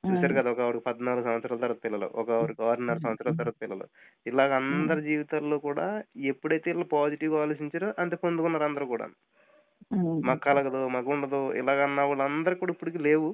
[0.04, 0.50] చూసారు కదా!
[0.54, 2.08] ఒక ఆవిడకి 14 సంవత్సరాల తర్వాత పిల్లలు.
[2.22, 3.86] ఒక ఆవిడకి 6.5 సంవత్సరాల తర్వాత పిల్లలు.
[4.26, 5.88] ఇలాగ అందరి జీవితాల్లో కూడా
[6.32, 9.16] ఎప్పుడైతే ఈళ్ళు పాజిటివ్‌గా ఆలోచించారో అంతే పొందుకున్నారు అందరూ కూడాను.
[10.24, 13.30] మాకు కలగదు, మాకుండదు ఇలాగన్న వాళ్ళందరికి కూడా ఇప్పటికి లేవు.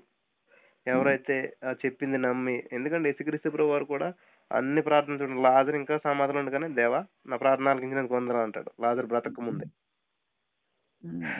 [0.85, 1.35] ఎవరైతే
[1.81, 4.07] చెప్పింది నమ్మి ఎందుకంటే యేసుక్రీస్తు ప్రభువారు కూడా
[4.51, 8.71] అన్ని ప్రార్థనలు చూడండి లాజరు ఇంకా సమాధిలో ఉండగానే దేవా నా ప్రార్థన ఆలకించినందుకు వందనాలు అంటాడు.
[8.81, 9.65] లాజరు బ్రతకక ముందే.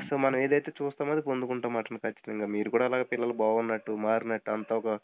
[0.09, 2.45] సో, మనం ఏదైతే చూస్తామో అది పొందుకుంటాం అట్లా ఖచ్చితంగా.
[2.45, 4.99] మీరు కూడా అలాగే పిల్లలు బాగున్నట్టు, మారినట్టు అంతా ఒక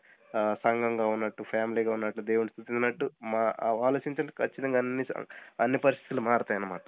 [0.64, 5.04] సంఘంగా ఉన్నట్టు, ఫ్యామిలీగా ఉన్నట్టు, దేవుడిని స్తుతించినట్టు మా ఆలోచించండి ఖచ్చితంగా అన్ని
[5.60, 6.82] అన్ని పరిస్థితులు మారతాయన్నమాట.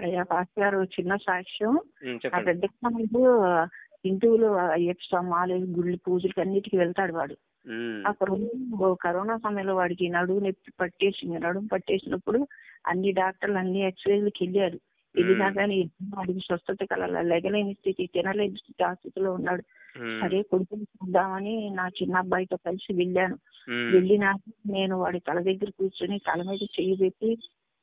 [0.00, 1.80] అయ్యా పాస్టర్ గారు చిన్న సాక్ష్యం
[4.06, 7.36] హిందువులు అయ్యప్ప స్వామి గుళ్ళు పూజలకి అన్నిటికి వెళ్తాడు వాడు.
[8.06, 8.28] అక్కడ
[9.02, 11.38] కరోనా సమయంలో వాడికి నడుము నొప్పి పట్టేసింది.
[11.38, 12.48] నడుము పట్టేసినప్పుడు
[12.86, 14.80] అన్ని డాక్టర్లు అన్ని ఎక్స్రేలకు వెళ్ళారు.
[15.16, 15.50] వెళ్ళినా.
[15.50, 19.62] కానీ వాడికి స్వస్థత కల లెగలేని స్థితి తినలేని స్థితి ఆ స్థితిలో ఉన్నాడు.
[20.20, 23.38] సరే కొడుకుని చూద్దామని నా చిన్న అబ్బాయితో కలిసి వెళ్ళాను.
[23.92, 27.38] వెళ్ళినాక నేను వాడి తల దగ్గర కూర్చొని తల మీద చెయ్యి పెట్టి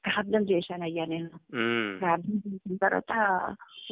[0.05, 1.29] ప్రార్థన చేశాను అయ్యా నేను.
[1.99, 3.13] ప్రార్థన చేసిన తర్వాత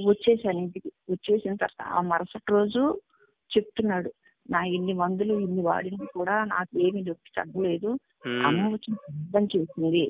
[0.08, 0.92] వచ్చేసాను ఇంటికి.
[1.10, 3.02] వచ్చేసిన తర్వాత ఆ మరుసటి రోజు
[3.58, 4.14] చెప్తున్నాడు.
[4.50, 7.90] నా ఇన్ని మందులు ఇన్ని వాడినా కూడా నాకు ఏమీ నొప్పి తగ్గలేదు
[8.46, 8.62] అమ్మ.
[8.68, 10.04] వచ్చి ప్రార్థన చేసింది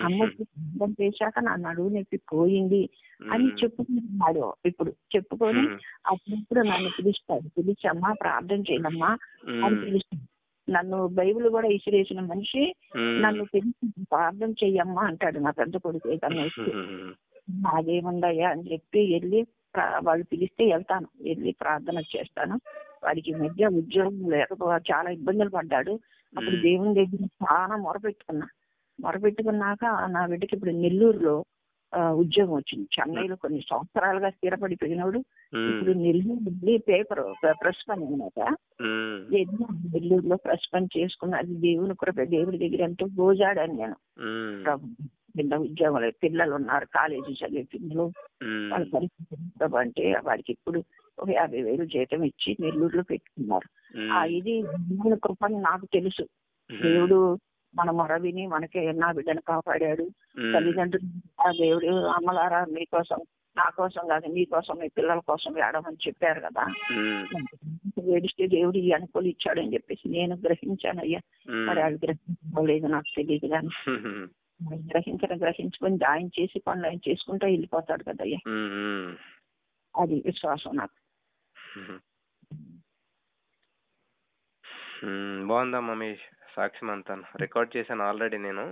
[0.00, 0.18] అమ్మ.
[0.22, 2.82] వచ్చి ప్రార్థన చేశాక నా నడువు నొప్పి పోయింది
[3.26, 3.56] అని హ్మ్.
[3.60, 5.64] చెప్పుకుంటున్నాడు ఇప్పుడు చెప్పుకొని.
[6.04, 9.10] అప్పుడప్పుడు నన్ను పిలుస్తాడు పిలిచి అమ్మా ప్రార్థన చేయమ్మా
[9.62, 9.76] అని.
[9.84, 10.24] పిలుస్తాడు
[10.68, 12.62] నన్ను బైబిల్ కూడా ఇసిరేసిన మనిషి.
[13.18, 16.46] నన్ను పిలిచి ప్రార్థన చెయ్యమ్మా అంటాడు నా పెద్ద కొడుకు ఏదన్నా.
[17.64, 19.40] నాదేముందయ్యా అని చెప్పి వెళ్ళి
[20.02, 22.56] వాళ్ళు పిలిస్తే వెళ్తాను వెళ్ళి ప్రార్థన చేస్తాను
[23.04, 25.92] వాడికి మధ్య ఉద్యోగం లేకపో చాలా ఇబ్బందులు పడ్డాడు.
[26.32, 26.56] అప్పుడు.
[26.62, 28.46] దేవుని దగ్గర చాలా మొరపెట్టుకున్నా.
[29.00, 31.44] మొరపెట్టుకున్నాక నా బిడ్డకి ఇప్పుడు నెల్లూరులో
[32.12, 32.88] ఉద్యోగం వచ్చింది.
[32.94, 35.18] చెన్నైలో కొన్ని సంవత్సరాలుగా స్థిరపడిపోయినోడు
[35.70, 35.92] ఇప్పుడు.
[35.98, 37.20] నెల్లూరు పేపర్
[37.62, 38.38] ప్రెస్ పని అనమాట
[39.32, 43.96] నెల్లూరులో ప్రెస్ పని చేసుకున్న అది దేవుని కృప దేవుడి దగ్గర ఎంతో గోజాడాను నేను.
[45.38, 48.04] చిన్న ఉద్యోగాలు పిల్లలు ఉన్నారు కాలేజీ చదివే పిల్లలు.
[48.72, 48.86] వాళ్ళ.
[48.94, 50.80] పరిస్థితి అంటే వాడికి ఇప్పుడు
[51.18, 53.68] ఒక యాభై వేలు జీతం ఇచ్చి నెల్లూరులో పెట్టుకున్నారు
[54.10, 54.20] ఆ.
[54.36, 54.54] ఇది
[54.88, 56.24] దేవుని కృపని నాకు తెలుసు.
[56.70, 57.18] దేవుడు
[57.74, 60.04] మన మొర విని మనకి నా బిడ్డను కాపాడాడు.
[60.52, 61.08] తల్లిదండ్రులు
[61.40, 63.20] ఆ దేవుడు అమ్మలారా మీకోసం
[63.56, 67.26] నా కోసం కాదు మీ కోసం మీ పిల్లల కోసం వేడమని చెప్పారు కదా హ్మ్.
[68.14, 71.20] ఏడిస్తే దేవుడు ఈ అనుకూలు ఇచ్చాడని చెప్పేసి నేను గ్రహించాను అయ్యా
[71.68, 74.24] మరి వాళ్ళు గ్రహించలేదు నాకు తెలియదు కానీ హ్మ్.
[74.88, 78.40] గ్రహించడం గ్రహించుకొని ఆయన చేసి పనులు ఆయన చేసుకుంటూ వెళ్ళిపోతాడు కదయ్యా.
[79.94, 80.94] అది విశ్వాసం నాకు
[81.74, 81.98] హ్మ్.
[85.00, 85.40] హ్మ్.
[85.46, 86.08] బాగుందమ్మా మీ
[86.54, 87.24] సాక్ష్యం అంతాను.
[87.40, 88.64] రికార్డ్ చేశాను ఆల్రెడీ నేను.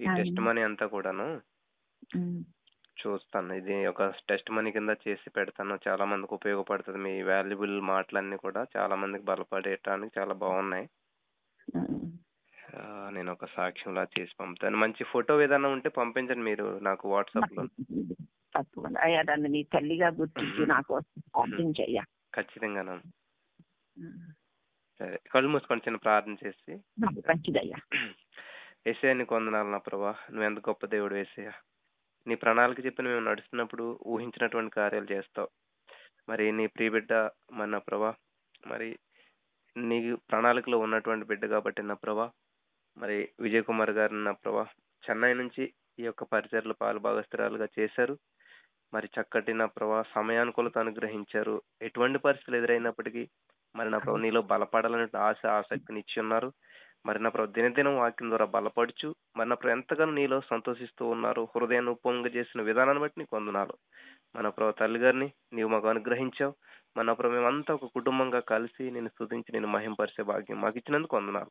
[0.00, 0.16] ఈ అవును.
[0.18, 1.26] టెస్ట్ మనీ అంతా కూడాను.
[2.16, 2.38] ఉమ్.
[2.96, 3.52] చూస్తాను.
[3.54, 5.74] ఇది ఒక టెస్ట్ మనీ కింద చేసి పెడతాను.
[5.86, 6.98] చాలా మందికి ఉపయోగపడుతది.
[6.98, 10.86] మీ వాల్యుబుల్ మాటలన్నీ కూడా చాలా మందికి బలపడేటానికి చాలా బాగున్నాయి.
[12.78, 14.76] ఆహ్, నేను ఒక సాక్ష్యంలా చేసి పంపుతాను.
[14.76, 17.64] మంచి ఫోటో ఏదైనా ఉంటే పంపించండి మీరు నాకు వాట్సాప్‌లో.
[18.54, 20.62] తప్పకుండా అయ్యా దాన్ని నీ తల్లిగా గుర్తించి.
[20.66, 20.92] నాకు
[21.28, 22.94] ప్రార్థించయ్యా ఖచ్చితంగాను.
[25.00, 25.16] సరే.
[25.32, 26.72] కళ్ళు మూసుకొని చిన్న ప్రార్థన చేసి
[27.28, 27.78] మంచిదయ్యా
[28.86, 30.12] యేసయ్య నీకు వందనాలు నా ప్రభా!
[30.32, 31.50] నువ్వెంత గొప్ప దేవుడివి యేసయ్య.
[32.26, 35.48] నీ ప్రణాళిక చెప్పి మేము నడుస్తున్నప్పుడు ఊహించినటువంటి కార్యాలు చేస్తావు.
[36.28, 37.12] మరి నీ ప్రియ బిడ్డ
[37.52, 38.10] మరి నా ప్రభా!
[38.62, 38.88] మరి
[39.76, 39.98] నీ
[40.30, 42.26] ప్రణాళికలో ఉన్నటువంటి బిడ్డ కాబట్టి నా ప్రభా!
[42.96, 44.64] మరి విజయ్ కుమార్ గారిని నా ప్రభా!
[45.02, 45.64] చెన్నై నుంచి
[45.98, 48.14] ఈ యొక్క పరిచర్యలో పాలుభాగస్తురాలుగా చేశారు.
[48.92, 49.98] మరి చక్కటి నా ప్రభా!
[50.14, 51.54] సమయానుకూలత అనుగ్రహించారు.
[51.80, 53.22] ఎటువంటి పరిస్థితులు ఎదురైనప్పటికీ
[53.74, 56.48] మరి నా ప్రభు నీలో బలపడాలనే ఆశ, ఆసక్తిని ఇచ్చి ఉన్నారు.
[57.04, 61.42] మరి నా ప్రభు దినదినం వాక్యం ద్వారా బలపడుచు మరి నా ప్రభు ఎంతగానో నీలో సంతోషిస్తూ ఉన్నారు.
[61.54, 63.74] హృదయాన్ని ఉప్పొంగజేసిన విధానాన్ని బట్టి నీకు వందనాలు.
[64.34, 66.54] మన ప్రభు తల్లి గారిని నీవు మాకు అనుగ్రహించావు.
[66.96, 71.50] మన ప్రభు మేమంతా ఒక కుటుంబంగా కలిసి నేను స్తుతించి నేను మహింపరిచే భాగ్యం మాకు ఇచ్చినందుకు వందనాలు.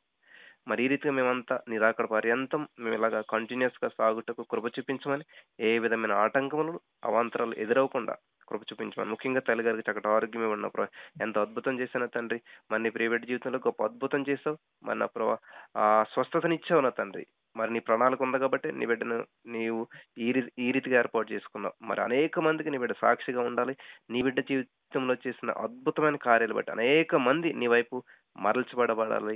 [0.67, 1.77] మరి ఈ రీతిగా మేమంతా నీ
[2.13, 5.25] పర్యంతం మేము ఇలాగా కంటిన్యూస్‌గా సాగుటకు కృప చూపించమని,
[5.61, 8.15] ఏ విధమైన ఆటంకములు, అవాంతరాలు ఎదురవ్వకుండా
[8.47, 10.87] కృప చూపించమని, ముఖ్యంగా తల్లి గారికి చక్కటి ఆరోగ్యం ఇవ్వండి ప్రభా!
[11.21, 12.39] ఎంత అద్భుతం చేశావు తండ్రి.
[12.71, 15.37] మరి నీ ప్రైవేట్ జీవితంలో గొప్ప అద్భుతం చేసావు మరి నా ప్రభా!
[15.77, 15.83] ఆ
[16.13, 17.25] స్వస్థతనిచ్చావు నా తండ్రి.
[17.55, 19.15] మరి నీ ప్రణాళిక ఉంది కాబట్టి నీ బిడ్డను
[19.53, 19.79] నీవు
[20.19, 21.75] ఈ రీ ఈ రీతిగా ఏర్పాటు చేసుకున్నావు.
[21.83, 23.73] మరి అనేక మందికి నీ బిడ్డ సాక్షిగా ఉండాలి.
[24.09, 27.97] నీ బిడ్డ జీవితంలో చేసిన అద్భుతమైన కార్యాలు బట్టి అనేక మంది నీ వైపు
[28.37, 29.35] మరల్చబడబడాలి.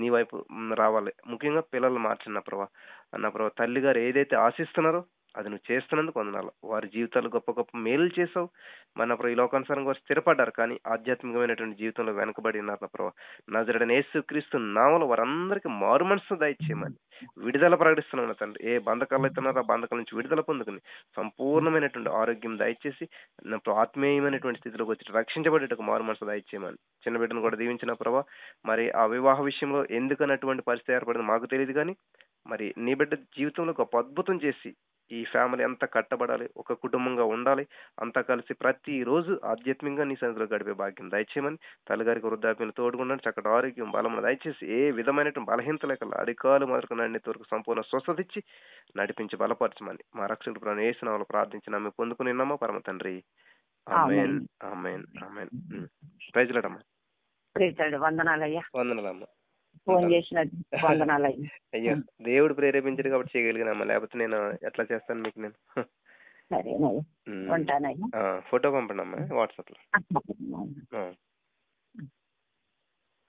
[0.00, 0.36] నీ వైపు
[0.80, 1.12] రావాలి.
[1.30, 2.66] ముఖ్యంగా పిల్లలు మార్చిన నా ప్రభా!
[3.14, 3.52] అన్న ప్రభా!
[3.58, 5.00] తల్లి గారు ఏదైతే ఆశిస్తున్నారో
[5.36, 6.52] అది నువ్వు చేస్తున్నందుకు వందనాలు.
[6.64, 8.48] వారి జీవితాలు గొప్ప గొప్ప మేలు చేసావు.
[8.96, 10.50] మన ప్రభు ఈ లోకానుసారంగా వారు స్థిరపడ్డారు.
[10.50, 13.12] కానీ ఆధ్యాత్మికమైనటువంటి జీవితంలో వెనకబడి ఉన్నారు నా ప్రభు.
[13.50, 16.96] నజరడని యేసు క్రీస్తు నామలు వారందరికీ మారు మనసు దయచేయమని
[17.38, 18.66] విడుదల ప్రకటిస్తున్నాను నా తండ్రి.
[18.70, 20.80] ఏ బంధకాలు అయితే ఉన్నారో ఆ బంధకాల నుంచి విడుదల పొందుకుని
[21.16, 23.08] సంపూర్ణమైనటువంటి ఆరోగ్యం దయచేసి
[23.46, 28.24] నా ప్రభు ఆత్మీయమైనటువంటి స్థితిలోకి వచ్చి రక్షించబడేటకు మారు మనసు దయచేయమని చిన్న బిడ్డను కూడా దీవించిన ప్రభా.
[28.66, 31.96] మరి ఆ వివాహ విషయంలో ఎందుకన్నటువంటి పరిస్థితి ఏర్పడింది మాకు తెలియదు కానీ
[32.46, 34.76] మరి నీ బిడ్డ జీవితంలో గొప్ప అద్భుతం చేసి
[35.12, 37.66] ఈ ఫ్యామిలీ అంతా కట్టబడాలి ఒక కుటుంబంగా ఉండాలి
[38.00, 41.58] అంతా కలిసి ప్రతి రోజు ఆధ్యాత్మికంగా నీ సన్నిధిలో గడిపే భాగ్యం దయచేయమని
[41.88, 47.44] తల్లిగారికి వృద్ధాప్యం తోడుకున్నాను చక్కటి ఆరోగ్యం బలమును దయచేసి ఏ విధమైనటువంటి బలహీనత లేక అడికాలు మొదలుకు నడిని వరకు
[47.50, 48.42] సంపూర్ణ స్వస్థత ఇచ్చి
[48.96, 52.56] నడిపించి బలపరచమని మా రక్షకుడు ప్రాణం వేసిన ప్రార్థించి నమ్మి పొందుకుని ఉన్నామా?
[52.56, 53.24] పరమ తండ్రి.
[53.88, 54.46] ఆమెన్.
[54.64, 55.06] ఆమెన్.
[57.96, 58.62] వందనాలయ్యా.
[58.74, 59.26] వందనాలమ్మా.
[59.86, 60.44] ఫోన్ చేసిన
[60.84, 61.48] వందనాలయ్యా.
[61.74, 63.84] అయ్యో దేవుడు ప్రేరేపించాడు కాబట్టి చేయగలిగినమ్మా.
[63.84, 65.82] లేకపోతే నేను ఎట్లా చేస్తాను మీకు నేను?
[66.52, 67.54] సరేనయ్యా.
[67.54, 68.40] ఉంటానయ్యా.
[68.40, 70.20] ఫోటో పంపండి అమ్మా వాట్సాప్లో ఆ,
[70.98, 71.12] ఆ.